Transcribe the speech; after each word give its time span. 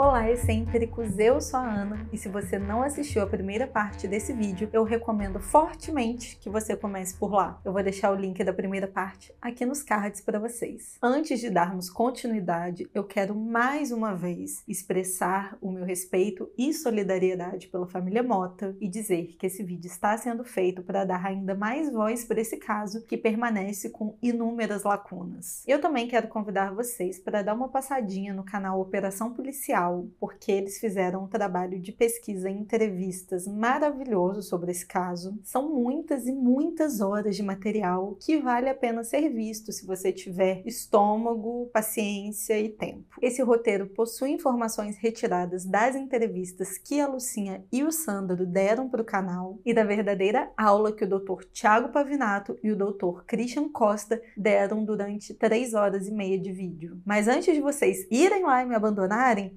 Olá, 0.00 0.30
excêntricos! 0.30 1.18
Eu 1.18 1.40
sou 1.40 1.58
a 1.58 1.74
Ana 1.74 2.08
e 2.12 2.16
se 2.16 2.28
você 2.28 2.56
não 2.56 2.84
assistiu 2.84 3.20
a 3.20 3.26
primeira 3.26 3.66
parte 3.66 4.06
desse 4.06 4.32
vídeo, 4.32 4.70
eu 4.72 4.84
recomendo 4.84 5.40
fortemente 5.40 6.36
que 6.36 6.48
você 6.48 6.76
comece 6.76 7.16
por 7.16 7.32
lá. 7.32 7.60
Eu 7.64 7.72
vou 7.72 7.82
deixar 7.82 8.12
o 8.12 8.14
link 8.14 8.44
da 8.44 8.52
primeira 8.52 8.86
parte 8.86 9.34
aqui 9.42 9.66
nos 9.66 9.82
cards 9.82 10.20
para 10.20 10.38
vocês. 10.38 10.96
Antes 11.02 11.40
de 11.40 11.50
darmos 11.50 11.90
continuidade, 11.90 12.88
eu 12.94 13.02
quero 13.02 13.34
mais 13.34 13.90
uma 13.90 14.14
vez 14.14 14.62
expressar 14.68 15.58
o 15.60 15.72
meu 15.72 15.84
respeito 15.84 16.48
e 16.56 16.72
solidariedade 16.72 17.66
pela 17.66 17.88
família 17.88 18.22
Mota 18.22 18.76
e 18.80 18.88
dizer 18.88 19.34
que 19.36 19.46
esse 19.46 19.64
vídeo 19.64 19.88
está 19.88 20.16
sendo 20.16 20.44
feito 20.44 20.80
para 20.80 21.04
dar 21.04 21.26
ainda 21.26 21.56
mais 21.56 21.92
voz 21.92 22.24
para 22.24 22.40
esse 22.40 22.56
caso 22.56 23.02
que 23.02 23.16
permanece 23.16 23.90
com 23.90 24.16
inúmeras 24.22 24.84
lacunas. 24.84 25.64
Eu 25.66 25.80
também 25.80 26.06
quero 26.06 26.28
convidar 26.28 26.72
vocês 26.72 27.18
para 27.18 27.42
dar 27.42 27.54
uma 27.54 27.68
passadinha 27.68 28.32
no 28.32 28.44
canal 28.44 28.80
Operação 28.80 29.34
Policial 29.34 29.87
porque 30.18 30.52
eles 30.52 30.78
fizeram 30.78 31.24
um 31.24 31.28
trabalho 31.28 31.78
de 31.78 31.92
pesquisa 31.92 32.50
e 32.50 32.52
entrevistas 32.52 33.46
maravilhoso 33.46 34.42
sobre 34.42 34.70
esse 34.70 34.86
caso. 34.86 35.38
São 35.42 35.68
muitas 35.68 36.26
e 36.26 36.32
muitas 36.32 37.00
horas 37.00 37.36
de 37.36 37.42
material 37.42 38.16
que 38.20 38.38
vale 38.38 38.68
a 38.68 38.74
pena 38.74 39.04
ser 39.04 39.28
visto 39.28 39.72
se 39.72 39.86
você 39.86 40.12
tiver 40.12 40.62
estômago, 40.66 41.70
paciência 41.72 42.58
e 42.58 42.68
tempo. 42.68 43.16
Esse 43.20 43.42
roteiro 43.42 43.86
possui 43.86 44.30
informações 44.30 44.96
retiradas 44.96 45.64
das 45.64 45.94
entrevistas 45.94 46.78
que 46.78 47.00
a 47.00 47.06
Lucinha 47.06 47.64
e 47.72 47.82
o 47.82 47.90
Sandro 47.90 48.46
deram 48.46 48.88
para 48.88 49.02
o 49.02 49.04
canal 49.04 49.58
e 49.64 49.72
da 49.72 49.84
verdadeira 49.84 50.50
aula 50.56 50.92
que 50.92 51.04
o 51.04 51.08
Dr. 51.08 51.44
Tiago 51.52 51.88
Pavinato 51.90 52.58
e 52.62 52.70
o 52.70 52.76
Dr. 52.76 53.24
Christian 53.26 53.68
Costa 53.68 54.20
deram 54.36 54.84
durante 54.84 55.34
três 55.34 55.74
horas 55.74 56.06
e 56.06 56.12
meia 56.12 56.38
de 56.38 56.52
vídeo. 56.52 57.00
Mas 57.04 57.28
antes 57.28 57.54
de 57.54 57.60
vocês 57.60 58.06
irem 58.10 58.44
lá 58.44 58.62
e 58.62 58.66
me 58.66 58.74
abandonarem, 58.74 59.54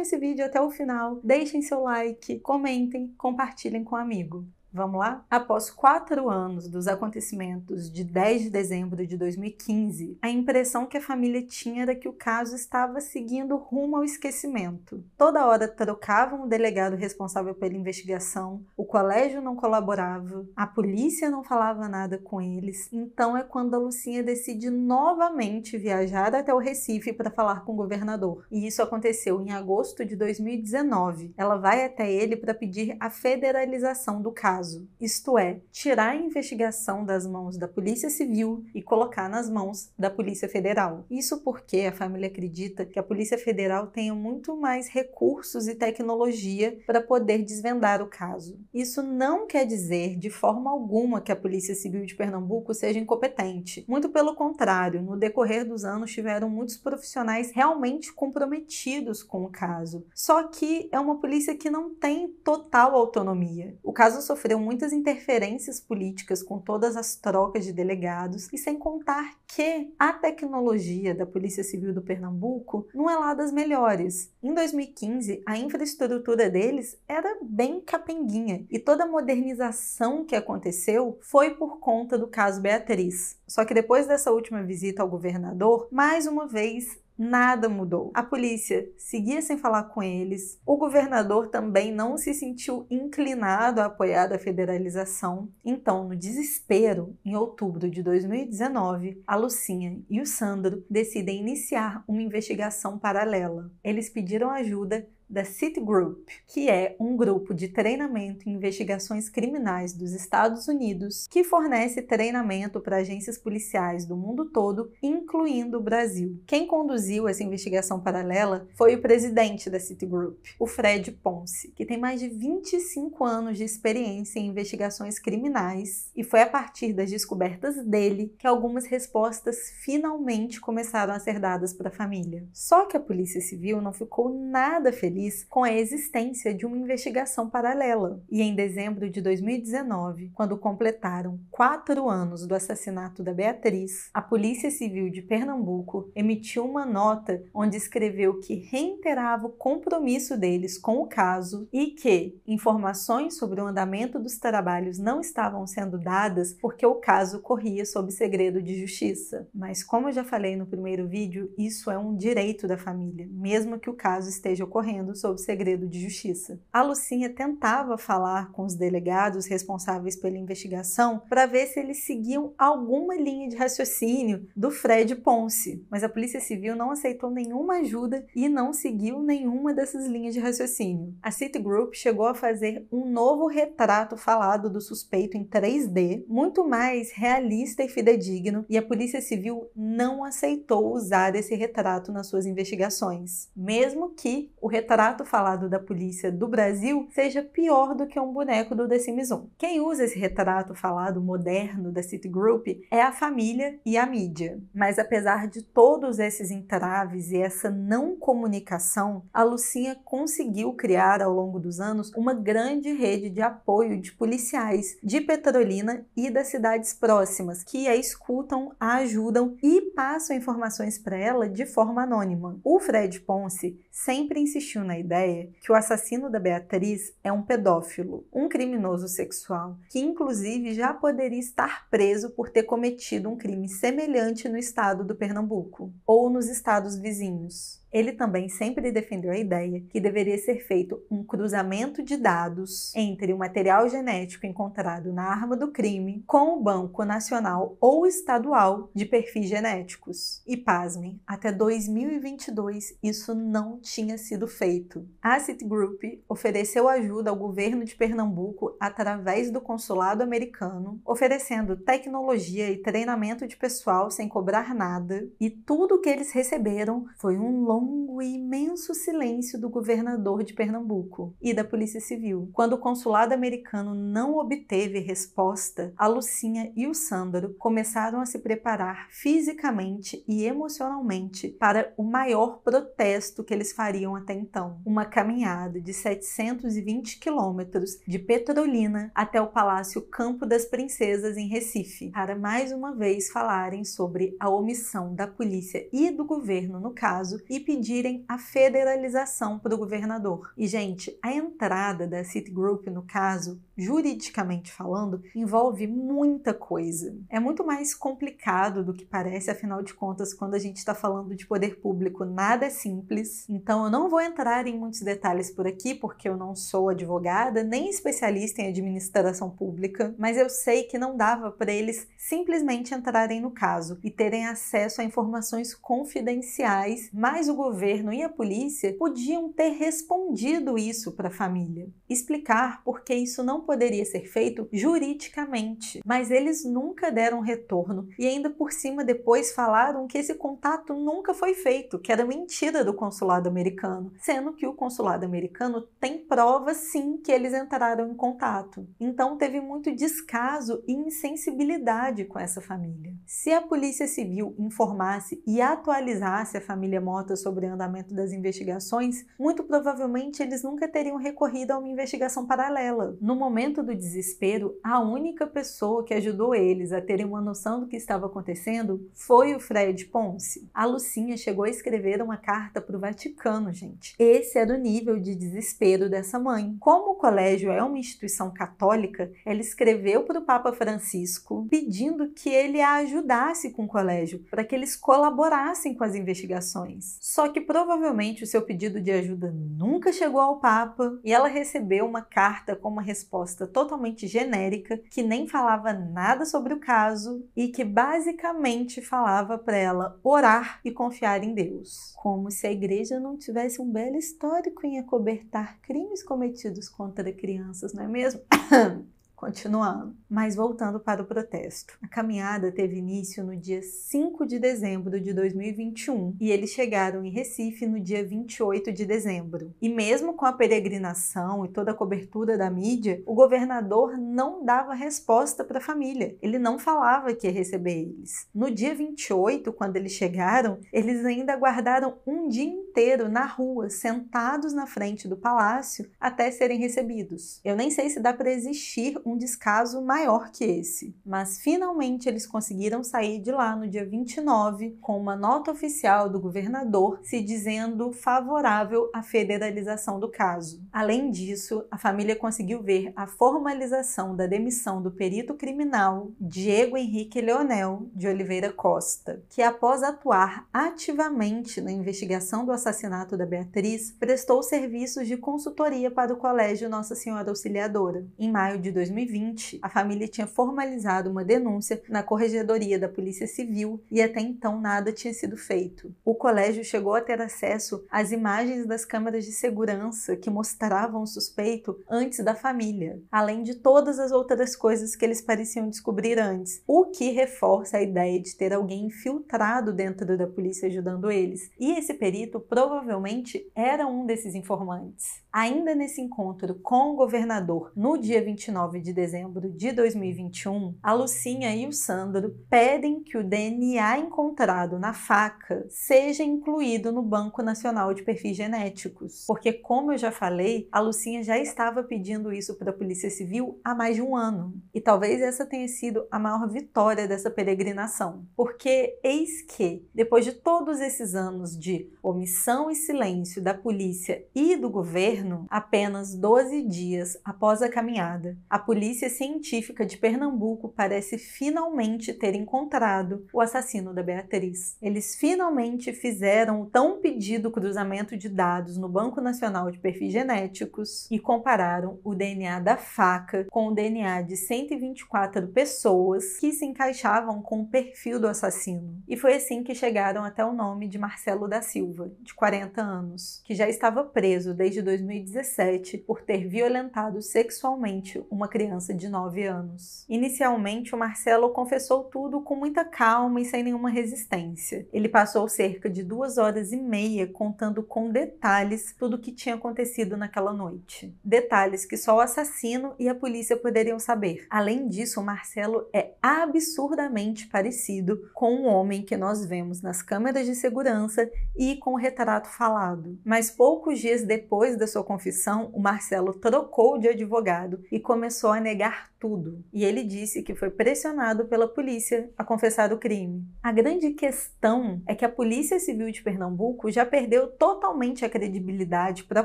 esse 0.00 0.18
vídeo 0.18 0.44
até 0.44 0.60
o 0.60 0.70
final, 0.70 1.20
deixem 1.22 1.62
seu 1.62 1.82
like, 1.82 2.40
comentem, 2.40 3.14
compartilhem 3.16 3.84
com 3.84 3.94
um 3.94 3.98
amigo. 3.98 4.46
Vamos 4.72 5.00
lá? 5.00 5.24
Após 5.28 5.68
quatro 5.68 6.30
anos 6.30 6.68
dos 6.68 6.86
acontecimentos 6.86 7.90
de 7.90 8.04
10 8.04 8.42
de 8.42 8.50
dezembro 8.50 9.04
de 9.04 9.16
2015, 9.16 10.16
a 10.22 10.30
impressão 10.30 10.86
que 10.86 10.96
a 10.96 11.02
família 11.02 11.44
tinha 11.44 11.82
era 11.82 11.94
que 11.94 12.08
o 12.08 12.12
caso 12.12 12.54
estava 12.54 13.00
seguindo 13.00 13.56
rumo 13.56 13.96
ao 13.96 14.04
esquecimento. 14.04 15.02
Toda 15.18 15.44
hora 15.44 15.66
trocavam 15.66 16.44
o 16.44 16.46
delegado 16.46 16.94
responsável 16.94 17.52
pela 17.52 17.74
investigação, 17.74 18.64
o 18.76 18.84
colégio 18.84 19.42
não 19.42 19.56
colaborava, 19.56 20.46
a 20.54 20.68
polícia 20.68 21.28
não 21.28 21.42
falava 21.42 21.88
nada 21.88 22.16
com 22.16 22.40
eles. 22.40 22.88
Então 22.92 23.36
é 23.36 23.42
quando 23.42 23.74
a 23.74 23.78
Lucinha 23.78 24.22
decide 24.22 24.70
novamente 24.70 25.76
viajar 25.76 26.32
até 26.32 26.54
o 26.54 26.58
Recife 26.58 27.12
para 27.12 27.30
falar 27.30 27.64
com 27.64 27.72
o 27.72 27.76
governador. 27.76 28.46
E 28.48 28.68
isso 28.68 28.82
aconteceu 28.82 29.40
em 29.40 29.50
agosto 29.50 30.04
de 30.04 30.14
2019. 30.14 31.34
Ela 31.36 31.56
vai 31.56 31.84
até 31.84 32.10
ele 32.10 32.36
para 32.36 32.54
pedir 32.54 32.96
a 33.00 33.10
federalização 33.10 34.22
do 34.22 34.30
caso 34.30 34.59
caso, 34.60 34.86
isto 35.00 35.38
é, 35.38 35.60
tirar 35.72 36.10
a 36.10 36.16
investigação 36.16 37.02
das 37.02 37.26
mãos 37.26 37.56
da 37.56 37.66
Polícia 37.66 38.10
Civil 38.10 38.62
e 38.74 38.82
colocar 38.82 39.26
nas 39.26 39.48
mãos 39.48 39.90
da 39.98 40.10
Polícia 40.10 40.48
Federal. 40.48 41.06
Isso 41.10 41.40
porque 41.42 41.78
a 41.88 41.92
família 41.92 42.28
acredita 42.28 42.84
que 42.84 42.98
a 42.98 43.02
Polícia 43.02 43.38
Federal 43.38 43.86
tenha 43.86 44.14
muito 44.14 44.54
mais 44.54 44.88
recursos 44.88 45.66
e 45.66 45.74
tecnologia 45.74 46.78
para 46.86 47.00
poder 47.00 47.38
desvendar 47.38 48.02
o 48.02 48.06
caso. 48.06 48.60
Isso 48.72 49.02
não 49.02 49.46
quer 49.46 49.64
dizer 49.64 50.18
de 50.18 50.28
forma 50.28 50.70
alguma 50.70 51.22
que 51.22 51.32
a 51.32 51.36
Polícia 51.36 51.74
Civil 51.74 52.04
de 52.04 52.14
Pernambuco 52.14 52.74
seja 52.74 52.98
incompetente. 52.98 53.84
Muito 53.88 54.10
pelo 54.10 54.34
contrário, 54.34 55.00
no 55.00 55.16
decorrer 55.16 55.66
dos 55.66 55.84
anos 55.84 56.12
tiveram 56.12 56.50
muitos 56.50 56.76
profissionais 56.76 57.50
realmente 57.50 58.12
comprometidos 58.12 59.22
com 59.22 59.42
o 59.44 59.50
caso. 59.50 60.04
Só 60.14 60.42
que 60.42 60.88
é 60.92 61.00
uma 61.00 61.18
polícia 61.18 61.56
que 61.56 61.70
não 61.70 61.94
tem 61.94 62.28
total 62.28 62.94
autonomia. 62.94 63.78
O 63.82 63.92
caso 63.92 64.20
sofreu 64.20 64.49
sofreu 64.50 64.58
muitas 64.58 64.92
interferências 64.92 65.78
políticas 65.78 66.42
com 66.42 66.58
todas 66.58 66.96
as 66.96 67.14
trocas 67.14 67.64
de 67.64 67.72
delegados, 67.72 68.48
e 68.52 68.58
sem 68.58 68.76
contar 68.76 69.34
que 69.46 69.92
a 69.96 70.12
tecnologia 70.12 71.14
da 71.14 71.24
Polícia 71.24 71.62
Civil 71.62 71.94
do 71.94 72.02
Pernambuco 72.02 72.88
não 72.92 73.08
é 73.08 73.16
lá 73.16 73.32
das 73.32 73.52
melhores. 73.52 74.32
Em 74.42 74.52
2015, 74.52 75.42
a 75.46 75.56
infraestrutura 75.56 76.50
deles 76.50 76.98
era 77.06 77.38
bem 77.40 77.80
capenguinha, 77.80 78.66
e 78.68 78.78
toda 78.78 79.04
a 79.04 79.08
modernização 79.08 80.24
que 80.24 80.34
aconteceu 80.34 81.18
foi 81.20 81.50
por 81.54 81.78
conta 81.78 82.18
do 82.18 82.26
caso 82.26 82.60
Beatriz. 82.60 83.38
Só 83.46 83.64
que 83.64 83.74
depois 83.74 84.08
dessa 84.08 84.32
última 84.32 84.64
visita 84.64 85.02
ao 85.02 85.08
governador, 85.08 85.86
mais 85.92 86.26
uma 86.26 86.48
vez 86.48 86.98
Nada 87.22 87.68
mudou. 87.68 88.10
A 88.14 88.22
polícia 88.22 88.90
seguia 88.96 89.42
sem 89.42 89.58
falar 89.58 89.84
com 89.84 90.02
eles. 90.02 90.58
O 90.64 90.78
governador 90.78 91.48
também 91.48 91.92
não 91.92 92.16
se 92.16 92.32
sentiu 92.32 92.86
inclinado 92.90 93.82
a 93.82 93.84
apoiar 93.84 94.32
a 94.32 94.38
federalização. 94.38 95.50
Então, 95.62 96.08
no 96.08 96.16
desespero, 96.16 97.14
em 97.22 97.36
outubro 97.36 97.90
de 97.90 98.02
2019, 98.02 99.22
a 99.26 99.36
Lucinha 99.36 100.00
e 100.08 100.18
o 100.18 100.24
Sandro 100.24 100.82
decidem 100.88 101.40
iniciar 101.40 102.02
uma 102.08 102.22
investigação 102.22 102.98
paralela. 102.98 103.70
Eles 103.84 104.08
pediram 104.08 104.48
ajuda 104.48 105.06
da 105.30 105.44
Citigroup, 105.44 106.28
que 106.46 106.68
é 106.68 106.96
um 106.98 107.16
grupo 107.16 107.54
de 107.54 107.68
treinamento 107.68 108.48
em 108.48 108.54
investigações 108.54 109.28
criminais 109.28 109.92
dos 109.92 110.12
Estados 110.12 110.66
Unidos 110.66 111.28
que 111.30 111.44
fornece 111.44 112.02
treinamento 112.02 112.80
para 112.80 112.96
agências 112.96 113.38
policiais 113.38 114.04
do 114.04 114.16
mundo 114.16 114.46
todo, 114.46 114.90
incluindo 115.00 115.78
o 115.78 115.82
Brasil. 115.82 116.40
Quem 116.46 116.66
conduziu 116.66 117.28
essa 117.28 117.44
investigação 117.44 118.00
paralela 118.00 118.66
foi 118.76 118.96
o 118.96 119.00
presidente 119.00 119.70
da 119.70 119.78
Citigroup, 119.78 120.38
o 120.58 120.66
Fred 120.66 121.12
Ponce, 121.12 121.72
que 121.76 121.86
tem 121.86 121.98
mais 121.98 122.18
de 122.18 122.28
25 122.28 123.24
anos 123.24 123.56
de 123.56 123.64
experiência 123.64 124.40
em 124.40 124.48
investigações 124.48 125.18
criminais, 125.18 126.10
e 126.16 126.24
foi 126.24 126.40
a 126.40 126.46
partir 126.48 126.92
das 126.92 127.10
descobertas 127.10 127.76
dele 127.86 128.34
que 128.36 128.46
algumas 128.46 128.86
respostas 128.86 129.70
finalmente 129.84 130.60
começaram 130.60 131.14
a 131.14 131.20
ser 131.20 131.38
dadas 131.38 131.72
para 131.72 131.88
a 131.88 131.92
família. 131.92 132.48
Só 132.52 132.86
que 132.86 132.96
a 132.96 133.00
Polícia 133.00 133.40
Civil 133.40 133.80
não 133.80 133.92
ficou 133.92 134.28
nada 134.28 134.92
feliz 134.92 135.19
feliz 135.20 135.44
com 135.44 135.62
a 135.62 135.72
existência 135.72 136.54
de 136.54 136.64
uma 136.64 136.78
investigação 136.78 137.48
paralela. 137.50 138.22
E 138.30 138.40
em 138.40 138.54
dezembro 138.54 139.10
de 139.10 139.20
2019, 139.20 140.30
quando 140.34 140.56
completaram 140.56 141.38
quatro 141.50 142.08
anos 142.08 142.46
do 142.46 142.54
assassinato 142.54 143.22
da 143.22 143.34
Beatriz, 143.34 144.08
a 144.14 144.22
Polícia 144.22 144.70
Civil 144.70 145.10
de 145.10 145.20
Pernambuco 145.20 146.10
emitiu 146.14 146.64
uma 146.64 146.86
nota 146.86 147.42
onde 147.52 147.76
escreveu 147.76 148.40
que 148.40 148.54
reiterava 148.54 149.46
o 149.46 149.50
compromisso 149.50 150.38
deles 150.38 150.78
com 150.78 150.98
o 150.98 151.06
caso 151.06 151.68
e 151.72 151.88
que 151.88 152.40
informações 152.46 153.36
sobre 153.36 153.60
o 153.60 153.66
andamento 153.66 154.18
dos 154.18 154.38
trabalhos 154.38 154.98
não 154.98 155.20
estavam 155.20 155.66
sendo 155.66 155.98
dadas 155.98 156.56
porque 156.60 156.86
o 156.86 156.94
caso 156.94 157.40
corria 157.40 157.84
sob 157.84 158.10
segredo 158.10 158.62
de 158.62 158.80
justiça. 158.80 159.46
Mas 159.54 159.82
como 159.82 160.08
eu 160.08 160.12
já 160.12 160.24
falei 160.24 160.56
no 160.56 160.66
primeiro 160.66 161.06
vídeo, 161.06 161.52
isso 161.58 161.90
é 161.90 161.98
um 161.98 162.16
direito 162.16 162.66
da 162.66 162.78
família, 162.78 163.28
mesmo 163.30 163.78
que 163.78 163.90
o 163.90 163.94
caso 163.94 164.28
esteja 164.28 164.64
ocorrendo 164.64 165.09
sob 165.14 165.40
segredo 165.40 165.86
de 165.86 166.00
justiça. 166.00 166.60
A 166.72 166.82
Lucinha 166.82 167.30
tentava 167.30 167.98
falar 167.98 168.52
com 168.52 168.64
os 168.64 168.74
delegados 168.74 169.46
responsáveis 169.46 170.16
pela 170.16 170.38
investigação 170.38 171.22
para 171.28 171.46
ver 171.46 171.66
se 171.66 171.80
eles 171.80 172.04
seguiam 172.04 172.54
alguma 172.58 173.14
linha 173.16 173.48
de 173.48 173.56
raciocínio 173.56 174.46
do 174.54 174.70
Fred 174.70 175.14
Ponce, 175.16 175.84
mas 175.90 176.04
a 176.04 176.08
Polícia 176.08 176.40
Civil 176.40 176.76
não 176.76 176.90
aceitou 176.90 177.30
nenhuma 177.30 177.78
ajuda 177.78 178.26
e 178.34 178.48
não 178.48 178.72
seguiu 178.72 179.22
nenhuma 179.22 179.72
dessas 179.74 180.06
linhas 180.06 180.34
de 180.34 180.40
raciocínio. 180.40 181.14
A 181.22 181.30
Citigroup 181.30 181.94
chegou 181.94 182.26
a 182.26 182.34
fazer 182.34 182.86
um 182.92 183.10
novo 183.10 183.46
retrato 183.46 184.16
falado 184.16 184.70
do 184.70 184.80
suspeito 184.80 185.36
em 185.36 185.44
3D, 185.44 186.24
muito 186.28 186.66
mais 186.66 187.12
realista 187.12 187.82
e 187.82 187.88
fidedigno, 187.88 188.64
e 188.68 188.76
a 188.76 188.82
Polícia 188.82 189.20
Civil 189.20 189.68
não 189.74 190.24
aceitou 190.24 190.92
usar 190.92 191.34
esse 191.34 191.54
retrato 191.54 192.12
nas 192.12 192.26
suas 192.26 192.46
investigações, 192.46 193.48
mesmo 193.56 194.10
que 194.10 194.50
o 194.60 194.68
retrato 194.68 194.89
retrato 194.90 195.24
falado 195.24 195.68
da 195.68 195.78
polícia 195.78 196.32
do 196.32 196.48
Brasil 196.48 197.06
seja 197.14 197.44
pior 197.44 197.94
do 197.94 198.08
que 198.08 198.18
um 198.18 198.32
boneco 198.32 198.74
do 198.74 198.88
The 198.88 198.98
Sims 198.98 199.30
1. 199.30 199.50
Quem 199.56 199.80
usa 199.80 200.02
esse 200.02 200.18
retrato 200.18 200.74
falado 200.74 201.22
moderno 201.22 201.92
da 201.92 202.02
Citigroup 202.02 202.66
é 202.90 203.00
a 203.00 203.12
família 203.12 203.78
e 203.86 203.96
a 203.96 204.04
mídia. 204.04 204.60
Mas 204.74 204.98
apesar 204.98 205.46
de 205.46 205.62
todos 205.62 206.18
esses 206.18 206.50
entraves 206.50 207.30
e 207.30 207.40
essa 207.40 207.70
não 207.70 208.16
comunicação, 208.16 209.22
a 209.32 209.44
Lucinha 209.44 209.96
conseguiu 210.04 210.72
criar 210.72 211.22
ao 211.22 211.32
longo 211.32 211.60
dos 211.60 211.78
anos 211.78 212.12
uma 212.16 212.34
grande 212.34 212.92
rede 212.92 213.30
de 213.30 213.40
apoio 213.40 214.00
de 214.00 214.10
policiais 214.10 214.98
de 215.04 215.20
Petrolina 215.20 216.04
e 216.16 216.28
das 216.28 216.48
cidades 216.48 216.92
próximas 216.92 217.62
que 217.62 217.86
a 217.86 217.94
escutam, 217.94 218.72
a 218.80 218.94
ajudam 218.96 219.56
e 219.62 219.92
passam 219.94 220.34
informações 220.34 220.98
para 220.98 221.16
ela 221.16 221.48
de 221.48 221.64
forma 221.64 222.02
anônima. 222.02 222.58
O 222.64 222.80
Fred 222.80 223.20
Ponce 223.20 223.78
sempre 223.88 224.40
insistiu 224.40 224.79
insistiam 224.80 224.84
na 224.84 224.98
ideia 224.98 225.50
que 225.60 225.70
o 225.70 225.74
assassino 225.74 226.30
da 226.30 226.38
Beatriz 226.38 227.12
é 227.22 227.32
um 227.32 227.42
pedófilo, 227.42 228.26
um 228.32 228.48
criminoso 228.48 229.08
sexual, 229.08 229.76
que 229.90 230.00
inclusive 230.00 230.74
já 230.74 230.92
poderia 230.92 231.38
estar 231.38 231.88
preso 231.90 232.30
por 232.30 232.48
ter 232.50 232.64
cometido 232.64 233.28
um 233.28 233.36
crime 233.36 233.68
semelhante 233.68 234.48
no 234.48 234.56
estado 234.56 235.04
do 235.04 235.14
Pernambuco 235.14 235.92
ou 236.06 236.30
nos 236.30 236.48
estados 236.48 236.98
vizinhos. 236.98 237.79
Ele 237.92 238.12
também 238.12 238.48
sempre 238.48 238.92
defendeu 238.92 239.32
a 239.32 239.38
ideia 239.38 239.82
que 239.88 240.00
deveria 240.00 240.38
ser 240.38 240.60
feito 240.66 241.02
um 241.10 241.24
cruzamento 241.24 242.02
de 242.02 242.16
dados 242.16 242.94
entre 242.94 243.32
o 243.32 243.38
material 243.38 243.88
genético 243.88 244.46
encontrado 244.46 245.12
na 245.12 245.24
arma 245.24 245.56
do 245.56 245.72
crime 245.72 246.22
com 246.26 246.56
o 246.56 246.62
Banco 246.62 247.04
Nacional 247.04 247.76
ou 247.80 248.06
Estadual 248.06 248.90
de 248.94 249.04
Perfis 249.04 249.48
Genéticos. 249.48 250.42
E 250.46 250.56
pasmem, 250.56 251.20
até 251.26 251.50
2022 251.50 252.96
isso 253.02 253.34
não 253.34 253.80
tinha 253.80 254.16
sido 254.16 254.46
feito. 254.46 255.08
A 255.20 255.40
Citigroup 255.40 256.02
ofereceu 256.28 256.88
ajuda 256.88 257.30
ao 257.30 257.36
governo 257.36 257.84
de 257.84 257.96
Pernambuco 257.96 258.76
através 258.78 259.50
do 259.50 259.60
consulado 259.60 260.22
americano, 260.22 261.00
oferecendo 261.04 261.76
tecnologia 261.76 262.70
e 262.70 262.78
treinamento 262.78 263.46
de 263.46 263.56
pessoal 263.56 264.10
sem 264.10 264.28
cobrar 264.28 264.74
nada, 264.74 265.28
e 265.40 265.50
tudo 265.50 265.96
o 265.96 266.00
que 266.00 266.08
eles 266.08 266.32
receberam 266.32 267.06
foi 267.16 267.36
um 267.36 267.64
longo 267.64 267.79
longo 267.80 268.20
e 268.20 268.34
imenso 268.34 268.92
silêncio 268.94 269.58
do 269.58 269.70
governador 269.70 270.44
de 270.44 270.52
Pernambuco 270.52 271.34
e 271.40 271.54
da 271.54 271.64
Polícia 271.64 272.00
Civil. 272.00 272.50
Quando 272.52 272.74
o 272.74 272.78
consulado 272.78 273.32
americano 273.32 273.94
não 273.94 274.36
obteve 274.36 274.98
resposta, 274.98 275.94
a 275.96 276.06
Lucinha 276.06 276.70
e 276.76 276.86
o 276.86 276.94
Sandro 276.94 277.54
começaram 277.58 278.20
a 278.20 278.26
se 278.26 278.38
preparar 278.38 279.08
fisicamente 279.10 280.22
e 280.28 280.44
emocionalmente 280.44 281.48
para 281.48 281.94
o 281.96 282.02
maior 282.02 282.58
protesto 282.62 283.42
que 283.42 283.54
eles 283.54 283.72
fariam 283.72 284.14
até 284.14 284.34
então. 284.34 284.80
Uma 284.84 285.06
caminhada 285.06 285.80
de 285.80 285.94
720 285.94 287.18
quilômetros 287.18 287.98
de 288.06 288.18
Petrolina 288.18 289.10
até 289.14 289.40
o 289.40 289.46
Palácio 289.46 290.02
Campo 290.02 290.44
das 290.44 290.66
Princesas 290.66 291.36
em 291.36 291.48
Recife, 291.48 292.10
para 292.10 292.36
mais 292.36 292.72
uma 292.72 292.94
vez 292.94 293.30
falarem 293.30 293.84
sobre 293.84 294.36
a 294.38 294.50
omissão 294.50 295.14
da 295.14 295.26
polícia 295.26 295.88
e 295.92 296.10
do 296.10 296.24
governo 296.24 296.78
no 296.78 296.92
caso 296.92 297.40
e 297.48 297.60
pedirem 297.70 298.24
a 298.26 298.36
federalização 298.36 299.56
para 299.56 299.72
o 299.72 299.78
governador. 299.78 300.52
E, 300.58 300.66
gente, 300.66 301.16
a 301.22 301.32
entrada 301.32 302.04
da 302.04 302.24
Citigroup, 302.24 302.88
no 302.88 303.02
caso, 303.02 303.60
juridicamente 303.78 304.72
falando, 304.72 305.22
envolve 305.36 305.86
muita 305.86 306.52
coisa. 306.52 307.16
É 307.28 307.38
muito 307.38 307.64
mais 307.64 307.94
complicado 307.94 308.84
do 308.84 308.92
que 308.92 309.04
parece, 309.04 309.52
afinal 309.52 309.84
de 309.84 309.94
contas, 309.94 310.34
quando 310.34 310.54
a 310.54 310.58
gente 310.58 310.78
está 310.78 310.96
falando 310.96 311.36
de 311.36 311.46
poder 311.46 311.80
público, 311.80 312.24
nada 312.24 312.66
é 312.66 312.70
simples. 312.70 313.48
Então, 313.48 313.84
eu 313.84 313.90
não 313.90 314.10
vou 314.10 314.20
entrar 314.20 314.66
em 314.66 314.76
muitos 314.76 315.00
detalhes 315.00 315.52
por 315.52 315.64
aqui, 315.64 315.94
porque 315.94 316.28
eu 316.28 316.36
não 316.36 316.56
sou 316.56 316.88
advogada 316.88 317.62
nem 317.62 317.88
especialista 317.88 318.62
em 318.62 318.68
administração 318.68 319.48
pública, 319.48 320.12
mas 320.18 320.36
eu 320.36 320.50
sei 320.50 320.82
que 320.82 320.98
não 320.98 321.16
dava 321.16 321.52
para 321.52 321.70
eles 321.70 322.08
simplesmente 322.18 322.92
entrarem 322.92 323.40
no 323.40 323.52
caso 323.52 324.00
e 324.02 324.10
terem 324.10 324.46
acesso 324.46 325.00
a 325.00 325.04
informações 325.04 325.72
confidenciais, 325.72 327.08
mas 327.12 327.48
o 327.48 327.59
governo 327.60 328.10
e 328.10 328.22
a 328.22 328.28
polícia 328.28 328.96
podiam 328.98 329.52
ter 329.52 329.72
respondido 329.72 330.78
isso 330.78 331.12
para 331.12 331.28
a 331.28 331.32
família, 331.32 331.90
explicar 332.08 332.82
por 332.82 333.02
que 333.02 333.14
isso 333.14 333.44
não 333.44 333.60
poderia 333.60 334.04
ser 334.06 334.24
feito 334.26 334.66
juridicamente, 334.72 336.00
mas 336.06 336.30
eles 336.30 336.64
nunca 336.64 337.12
deram 337.12 337.40
retorno 337.40 338.08
e 338.18 338.26
ainda 338.26 338.48
por 338.48 338.72
cima 338.72 339.04
depois 339.04 339.52
falaram 339.52 340.06
que 340.06 340.16
esse 340.16 340.34
contato 340.34 340.94
nunca 340.94 341.34
foi 341.34 341.52
feito, 341.52 341.98
que 341.98 342.10
era 342.10 342.24
mentira 342.24 342.82
do 342.82 342.94
consulado 342.94 343.46
americano, 343.46 344.10
sendo 344.18 344.54
que 344.54 344.66
o 344.66 344.72
consulado 344.72 345.26
americano 345.26 345.86
tem 346.00 346.16
prova 346.16 346.72
sim 346.72 347.18
que 347.18 347.30
eles 347.30 347.52
entraram 347.52 348.10
em 348.10 348.14
contato. 348.14 348.88
Então 348.98 349.36
teve 349.36 349.60
muito 349.60 349.94
descaso 349.94 350.82
e 350.88 350.94
insensibilidade 350.94 352.24
com 352.24 352.38
essa 352.38 352.62
família. 352.62 353.12
Se 353.26 353.52
a 353.52 353.60
Polícia 353.60 354.06
Civil 354.06 354.54
informasse 354.58 355.42
e 355.46 355.60
atualizasse 355.60 356.56
a 356.56 356.60
família 356.60 357.02
Mota 357.02 357.36
sobre 357.36 357.49
sobre 357.50 357.66
o 357.66 357.72
andamento 357.72 358.14
das 358.14 358.32
investigações, 358.32 359.26
muito 359.36 359.64
provavelmente 359.64 360.40
eles 360.40 360.62
nunca 360.62 360.86
teriam 360.86 361.16
recorrido 361.16 361.72
a 361.72 361.78
uma 361.78 361.88
investigação 361.88 362.46
paralela. 362.46 363.16
No 363.20 363.34
momento 363.34 363.82
do 363.82 363.92
desespero, 363.92 364.78
a 364.84 365.00
única 365.00 365.48
pessoa 365.48 366.04
que 366.04 366.14
ajudou 366.14 366.54
eles 366.54 366.92
a 366.92 367.00
terem 367.00 367.26
uma 367.26 367.40
noção 367.40 367.80
do 367.80 367.88
que 367.88 367.96
estava 367.96 368.26
acontecendo 368.26 369.04
foi 369.12 369.52
o 369.52 369.58
Fred 369.58 370.04
Ponce. 370.04 370.70
A 370.72 370.86
Lucinha 370.86 371.36
chegou 371.36 371.64
a 371.64 371.68
escrever 371.68 372.22
uma 372.22 372.36
carta 372.36 372.80
para 372.80 372.96
o 372.96 373.00
Vaticano, 373.00 373.72
gente. 373.72 374.14
Esse 374.16 374.56
era 374.56 374.72
o 374.72 374.78
nível 374.78 375.18
de 375.18 375.34
desespero 375.34 376.08
dessa 376.08 376.38
mãe. 376.38 376.76
Como 376.78 377.12
o 377.12 377.16
colégio 377.16 377.72
é 377.72 377.82
uma 377.82 377.98
instituição 377.98 378.52
católica, 378.52 379.32
ela 379.44 379.60
escreveu 379.60 380.22
para 380.22 380.38
o 380.38 380.44
Papa 380.44 380.72
Francisco 380.72 381.66
pedindo 381.68 382.28
que 382.28 382.48
ele 382.48 382.80
a 382.80 382.94
ajudasse 382.96 383.70
com 383.70 383.86
o 383.86 383.88
colégio, 383.88 384.44
para 384.48 384.62
que 384.62 384.72
eles 384.72 384.94
colaborassem 384.94 385.94
com 385.94 386.04
as 386.04 386.14
investigações. 386.14 387.18
Só 387.40 387.48
que 387.48 387.62
provavelmente 387.62 388.44
o 388.44 388.46
seu 388.46 388.60
pedido 388.60 389.00
de 389.00 389.10
ajuda 389.10 389.50
nunca 389.50 390.12
chegou 390.12 390.42
ao 390.42 390.60
Papa 390.60 391.18
e 391.24 391.32
ela 391.32 391.48
recebeu 391.48 392.04
uma 392.04 392.20
carta 392.20 392.76
com 392.76 392.90
uma 392.90 393.00
resposta 393.00 393.66
totalmente 393.66 394.26
genérica 394.26 394.98
que 395.10 395.22
nem 395.22 395.48
falava 395.48 395.90
nada 395.90 396.44
sobre 396.44 396.74
o 396.74 396.78
caso 396.78 397.42
e 397.56 397.68
que 397.68 397.82
basicamente 397.82 399.00
falava 399.00 399.56
para 399.56 399.78
ela 399.78 400.20
orar 400.22 400.82
e 400.84 400.90
confiar 400.90 401.42
em 401.42 401.54
Deus. 401.54 402.12
Como 402.14 402.50
se 402.50 402.66
a 402.66 402.72
igreja 402.72 403.18
não 403.18 403.38
tivesse 403.38 403.80
um 403.80 403.90
belo 403.90 404.16
histórico 404.16 404.86
em 404.86 404.98
acobertar 404.98 405.80
crimes 405.80 406.22
cometidos 406.22 406.90
contra 406.90 407.32
crianças, 407.32 407.94
não 407.94 408.04
é 408.04 408.08
mesmo? 408.08 408.42
Continuando, 409.40 410.14
mas 410.28 410.54
voltando 410.54 411.00
para 411.00 411.22
o 411.22 411.24
protesto. 411.24 411.96
A 412.02 412.06
caminhada 412.06 412.70
teve 412.70 412.98
início 412.98 413.42
no 413.42 413.56
dia 413.56 413.80
5 413.80 414.44
de 414.44 414.58
dezembro 414.58 415.18
de 415.18 415.32
2021 415.32 416.36
e 416.38 416.50
eles 416.50 416.68
chegaram 416.68 417.24
em 417.24 417.30
Recife 417.30 417.86
no 417.86 417.98
dia 417.98 418.22
28 418.22 418.92
de 418.92 419.06
dezembro. 419.06 419.74
E 419.80 419.88
mesmo 419.88 420.34
com 420.34 420.44
a 420.44 420.52
peregrinação 420.52 421.64
e 421.64 421.70
toda 421.70 421.92
a 421.92 421.94
cobertura 421.94 422.58
da 422.58 422.68
mídia, 422.68 423.22
o 423.24 423.32
governador 423.32 424.18
não 424.18 424.62
dava 424.62 424.92
resposta 424.92 425.64
para 425.64 425.78
a 425.78 425.82
família. 425.82 426.36
Ele 426.42 426.58
não 426.58 426.78
falava 426.78 427.32
que 427.32 427.46
ia 427.46 427.52
receber 427.52 427.98
eles. 427.98 428.46
No 428.54 428.70
dia 428.70 428.94
28, 428.94 429.72
quando 429.72 429.96
eles 429.96 430.12
chegaram, 430.12 430.78
eles 430.92 431.24
ainda 431.24 431.54
aguardaram 431.54 432.18
um 432.26 432.46
dia 432.46 432.66
inteiro 433.00 433.30
na 433.30 433.46
rua, 433.46 433.88
sentados 433.88 434.74
na 434.74 434.86
frente 434.86 435.26
do 435.26 435.34
palácio, 435.34 436.10
até 436.20 436.50
serem 436.50 436.78
recebidos. 436.78 437.58
Eu 437.64 437.74
nem 437.74 437.90
sei 437.90 438.10
se 438.10 438.20
dá 438.20 438.34
para 438.34 438.52
existir 438.52 439.18
um 439.24 439.38
descaso 439.38 440.02
maior 440.02 440.50
que 440.50 440.64
esse. 440.64 441.16
Mas 441.24 441.58
finalmente 441.60 442.28
eles 442.28 442.46
conseguiram 442.46 443.02
sair 443.02 443.40
de 443.40 443.50
lá 443.50 443.74
no 443.74 443.88
dia 443.88 444.04
29 444.04 444.98
com 445.00 445.18
uma 445.18 445.34
nota 445.34 445.70
oficial 445.70 446.28
do 446.28 446.38
governador 446.38 447.20
se 447.22 447.40
dizendo 447.40 448.12
favorável 448.12 449.08
à 449.14 449.22
federalização 449.22 450.20
do 450.20 450.28
caso. 450.28 450.84
Além 450.92 451.30
disso, 451.30 451.86
a 451.90 451.96
família 451.96 452.36
conseguiu 452.36 452.82
ver 452.82 453.14
a 453.16 453.26
formalização 453.26 454.36
da 454.36 454.46
demissão 454.46 455.00
do 455.00 455.10
perito 455.10 455.54
criminal 455.54 456.32
Diego 456.38 456.98
Henrique 456.98 457.40
Leonel 457.40 458.10
de 458.14 458.28
Oliveira 458.28 458.70
Costa, 458.70 459.42
que 459.48 459.62
após 459.62 460.02
atuar 460.02 460.68
ativamente 460.70 461.80
na 461.80 461.90
investigação 461.90 462.66
do 462.66 462.72
assassinato 462.72 462.89
da 463.36 463.46
Beatriz, 463.46 464.10
prestou 464.12 464.62
serviços 464.62 465.26
de 465.26 465.36
consultoria 465.36 466.10
para 466.10 466.32
o 466.32 466.36
Colégio 466.36 466.88
Nossa 466.88 467.14
Senhora 467.14 467.48
Auxiliadora. 467.48 468.26
Em 468.38 468.50
maio 468.50 468.78
de 468.78 468.90
2020, 468.90 469.30
2020, 469.30 469.78
a 469.82 469.88
família 469.88 470.28
tinha 470.28 470.46
formalizado 470.46 471.30
uma 471.30 471.44
denúncia 471.44 472.02
na 472.08 472.22
Corregedoria 472.22 472.98
da 472.98 473.08
Polícia 473.08 473.46
Civil 473.46 474.02
e 474.10 474.22
até 474.22 474.40
então 474.40 474.80
nada 474.80 475.12
tinha 475.12 475.32
sido 475.32 475.56
feito. 475.56 476.14
O 476.24 476.34
colégio 476.34 476.84
chegou 476.84 477.14
a 477.14 477.20
ter 477.20 477.40
acesso 477.40 478.04
às 478.10 478.32
imagens 478.32 478.86
das 478.86 479.04
câmeras 479.04 479.44
de 479.44 479.52
segurança 479.52 480.36
que 480.36 480.50
mostravam 480.50 481.22
o 481.22 481.26
suspeito 481.26 481.98
antes 482.08 482.44
da 482.44 482.54
família, 482.54 483.20
além 483.30 483.62
de 483.62 483.74
todas 483.74 484.18
as 484.18 484.32
outras 484.32 484.76
coisas 484.76 485.16
que 485.16 485.24
eles 485.24 485.40
pareciam 485.40 485.88
descobrir 485.88 486.38
antes, 486.38 486.82
o 486.86 487.06
que 487.06 487.30
reforça 487.30 487.96
a 487.96 488.02
ideia 488.02 488.40
de 488.40 488.56
ter 488.56 488.72
alguém 488.72 489.06
infiltrado 489.06 489.92
dentro 489.92 490.36
da 490.36 490.46
polícia 490.46 490.88
ajudando 490.88 491.30
eles. 491.30 491.70
E 491.78 491.92
esse 491.92 492.14
perito 492.14 492.60
provavelmente 492.70 493.68
era 493.74 494.06
um 494.06 494.24
desses 494.24 494.54
informantes. 494.54 495.42
Ainda 495.52 495.92
nesse 495.96 496.20
encontro 496.20 496.76
com 496.76 497.10
o 497.10 497.16
governador 497.16 497.92
no 497.96 498.16
dia 498.16 498.40
29 498.40 499.00
de 499.00 499.12
dezembro 499.12 499.68
de 499.68 499.90
2021, 499.90 500.94
a 501.02 501.12
Lucinha 501.12 501.74
e 501.74 501.88
o 501.88 501.92
Sandro 501.92 502.54
pedem 502.70 503.24
que 503.24 503.36
o 503.36 503.42
DNA 503.42 504.18
encontrado 504.18 504.96
na 505.00 505.12
faca 505.12 505.84
seja 505.88 506.44
incluído 506.44 507.10
no 507.10 507.22
Banco 507.22 507.60
Nacional 507.60 508.14
de 508.14 508.22
Perfis 508.22 508.56
Genéticos, 508.56 509.44
porque, 509.48 509.72
como 509.72 510.12
eu 510.12 510.18
já 510.18 510.30
falei, 510.30 510.88
a 510.92 511.00
Lucinha 511.00 511.42
já 511.42 511.58
estava 511.58 512.04
pedindo 512.04 512.52
isso 512.52 512.76
para 512.76 512.90
a 512.90 512.94
Polícia 512.94 513.28
Civil 513.28 513.80
há 513.82 513.92
mais 513.92 514.14
de 514.14 514.22
um 514.22 514.36
ano. 514.36 514.80
E 514.94 515.00
talvez 515.00 515.40
essa 515.40 515.66
tenha 515.66 515.88
sido 515.88 516.24
a 516.30 516.38
maior 516.38 516.68
vitória 516.68 517.26
dessa 517.26 517.50
peregrinação, 517.50 518.46
porque 518.54 519.18
eis 519.24 519.62
que, 519.62 520.08
depois 520.14 520.44
de 520.44 520.52
todos 520.52 521.00
esses 521.00 521.34
anos 521.34 521.76
de 521.76 522.08
omissão, 522.22 522.59
omissão 522.60 522.90
e 522.90 522.94
silêncio 522.94 523.62
da 523.62 523.72
polícia 523.72 524.44
e 524.54 524.76
do 524.76 524.90
governo, 524.90 525.66
apenas 525.70 526.34
12 526.34 526.82
dias 526.82 527.40
após 527.42 527.80
a 527.80 527.88
caminhada, 527.88 528.58
a 528.68 528.78
Polícia 528.78 529.30
Científica 529.30 530.04
de 530.04 530.18
Pernambuco 530.18 530.92
parece 530.94 531.38
finalmente 531.38 532.34
ter 532.34 532.54
encontrado 532.54 533.46
o 533.50 533.62
assassino 533.62 534.12
da 534.12 534.22
Beatriz. 534.22 534.96
Eles 535.00 535.36
finalmente 535.36 536.12
fizeram 536.12 536.82
o 536.82 536.86
tão 536.86 537.20
pedido 537.22 537.70
cruzamento 537.70 538.36
de 538.36 538.50
dados 538.50 538.98
no 538.98 539.08
Banco 539.08 539.40
Nacional 539.40 539.90
de 539.90 539.98
Perfis 539.98 540.30
Genéticos 540.30 541.26
e 541.30 541.38
compararam 541.38 542.20
o 542.22 542.34
DNA 542.34 542.78
da 542.80 542.98
faca 542.98 543.66
com 543.70 543.88
o 543.88 543.94
DNA 543.94 544.42
de 544.42 544.56
124 544.56 545.68
pessoas 545.68 546.58
que 546.58 546.72
se 546.72 546.84
encaixavam 546.84 547.62
com 547.62 547.80
o 547.80 547.86
perfil 547.86 548.38
do 548.38 548.48
assassino. 548.48 549.22
E 549.26 549.34
foi 549.34 549.54
assim 549.54 549.82
que 549.82 549.94
chegaram 549.94 550.44
até 550.44 550.62
o 550.62 550.74
nome 550.74 551.08
de 551.08 551.18
Marcelo 551.18 551.66
da 551.66 551.80
Silva, 551.80 552.30
de 552.50 552.54
40 552.54 553.00
anos, 553.00 553.62
que 553.64 553.74
já 553.74 553.88
estava 553.88 554.24
preso 554.24 554.74
desde 554.74 555.00
2017 555.02 556.18
por 556.18 556.42
ter 556.42 556.66
violentado 556.66 557.40
sexualmente 557.40 558.44
uma 558.50 558.66
criança 558.66 559.14
de 559.14 559.28
9 559.28 559.64
anos. 559.64 560.24
Inicialmente, 560.28 561.14
o 561.14 561.18
Marcelo 561.18 561.70
confessou 561.70 562.24
tudo 562.24 562.60
com 562.60 562.74
muita 562.74 563.04
calma 563.04 563.60
e 563.60 563.64
sem 563.64 563.84
nenhuma 563.84 564.10
resistência. 564.10 565.06
Ele 565.12 565.28
passou 565.28 565.68
cerca 565.68 566.10
de 566.10 566.24
duas 566.24 566.58
horas 566.58 566.92
e 566.92 566.96
meia 566.96 567.46
contando 567.46 568.02
com 568.02 568.30
detalhes 568.30 569.14
tudo 569.16 569.36
o 569.36 569.38
que 569.38 569.52
tinha 569.52 569.76
acontecido 569.76 570.36
naquela 570.36 570.72
noite. 570.72 571.32
Detalhes 571.44 572.04
que 572.04 572.16
só 572.16 572.36
o 572.36 572.40
assassino 572.40 573.14
e 573.18 573.28
a 573.28 573.34
polícia 573.34 573.76
poderiam 573.76 574.18
saber. 574.18 574.66
Além 574.68 575.08
disso, 575.08 575.40
o 575.40 575.44
Marcelo 575.44 576.08
é 576.12 576.32
absurdamente 576.42 577.68
parecido 577.68 578.50
com 578.52 578.74
o 578.74 578.84
homem 578.86 579.22
que 579.22 579.36
nós 579.36 579.64
vemos 579.64 580.02
nas 580.02 580.20
câmeras 580.20 580.66
de 580.66 580.74
segurança 580.74 581.48
e 581.76 581.96
com 581.96 582.14
o 582.14 582.16
retrato 582.16 582.39
falado. 582.68 583.38
Mas 583.44 583.70
poucos 583.70 584.18
dias 584.18 584.42
depois 584.42 584.96
da 584.96 585.06
sua 585.06 585.24
confissão, 585.24 585.90
o 585.92 586.00
Marcelo 586.00 586.52
trocou 586.54 587.18
de 587.18 587.28
advogado 587.28 588.02
e 588.10 588.18
começou 588.18 588.70
a 588.70 588.80
negar 588.80 589.30
tudo. 589.40 589.82
E 589.92 590.04
ele 590.04 590.22
disse 590.22 590.62
que 590.62 590.74
foi 590.74 590.90
pressionado 590.90 591.64
pela 591.64 591.88
polícia 591.88 592.50
a 592.56 592.62
confessar 592.62 593.12
o 593.12 593.18
crime. 593.18 593.66
A 593.82 593.90
grande 593.90 594.30
questão 594.30 595.22
é 595.26 595.34
que 595.34 595.44
a 595.44 595.48
Polícia 595.48 595.98
Civil 595.98 596.30
de 596.30 596.42
Pernambuco 596.42 597.10
já 597.10 597.24
perdeu 597.24 597.66
totalmente 597.66 598.44
a 598.44 598.50
credibilidade 598.50 599.44
para 599.44 599.60
a 599.60 599.64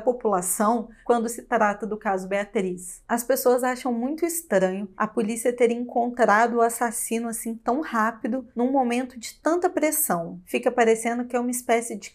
população 0.00 0.88
quando 1.04 1.28
se 1.28 1.42
trata 1.42 1.86
do 1.86 1.98
caso 1.98 2.26
Beatriz. 2.26 3.02
As 3.06 3.22
pessoas 3.22 3.62
acham 3.62 3.92
muito 3.92 4.24
estranho 4.24 4.88
a 4.96 5.06
polícia 5.06 5.52
ter 5.52 5.70
encontrado 5.70 6.56
o 6.56 6.62
assassino 6.62 7.28
assim 7.28 7.54
tão 7.54 7.82
rápido 7.82 8.48
num 8.56 8.72
momento 8.72 9.20
de 9.20 9.38
tanta 9.40 9.68
pressão. 9.68 10.40
Fica 10.46 10.70
parecendo 10.70 11.26
que 11.26 11.36
é 11.36 11.40
uma 11.40 11.50
espécie 11.50 11.96
de 11.96 12.10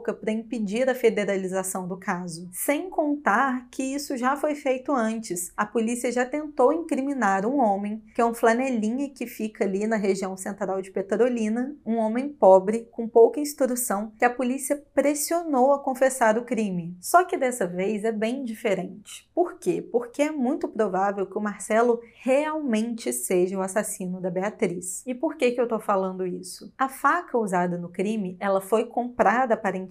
cala-boca 0.00 0.14
para 0.14 0.32
impedir 0.32 0.88
a 0.88 0.94
federalização 0.94 1.86
do 1.86 1.96
caso. 1.96 2.48
Sem 2.52 2.88
contar 2.88 3.68
que 3.70 3.82
isso 3.82 4.16
já 4.16 4.36
foi 4.36 4.54
feito 4.54 4.92
antes. 4.92 5.52
A 5.56 5.66
polícia 5.66 6.10
já 6.10 6.24
tentou 6.24 6.72
incriminar 6.72 7.46
um 7.46 7.58
homem, 7.58 8.02
que 8.14 8.20
é 8.20 8.24
um 8.24 8.34
flanelinha 8.34 9.10
que 9.10 9.26
fica 9.26 9.64
ali 9.64 9.86
na 9.86 9.96
região 9.96 10.36
central 10.36 10.80
de 10.80 10.90
Petrolina, 10.90 11.76
um 11.84 11.96
homem 11.96 12.28
pobre, 12.28 12.88
com 12.90 13.06
pouca 13.06 13.38
instrução, 13.38 14.12
que 14.18 14.24
a 14.24 14.30
polícia 14.30 14.82
pressionou 14.94 15.72
a 15.72 15.78
confessar 15.78 16.38
o 16.38 16.44
crime. 16.44 16.96
Só 17.00 17.24
que 17.24 17.36
dessa 17.36 17.66
vez 17.66 18.04
é 18.04 18.12
bem 18.12 18.44
diferente. 18.44 19.28
Por 19.34 19.58
quê? 19.58 19.82
Porque 19.82 20.22
é 20.22 20.30
muito 20.30 20.66
provável 20.68 21.26
que 21.26 21.36
o 21.36 21.42
Marcelo 21.42 22.00
realmente 22.22 23.12
seja 23.12 23.58
o 23.58 23.62
assassino 23.62 24.20
da 24.20 24.30
Beatriz. 24.30 25.04
E 25.06 25.14
por 25.14 25.36
que 25.36 25.52
que 25.52 25.60
eu 25.60 25.68
tô 25.68 25.78
falando 25.78 26.26
isso? 26.26 26.72
A 26.78 26.88
faca 26.88 27.38
usada 27.38 27.76
no 27.76 27.88
crime, 27.88 28.36
ela 28.40 28.60
foi 28.60 28.86
comprada 28.86 29.54
aparentemente 29.54 29.89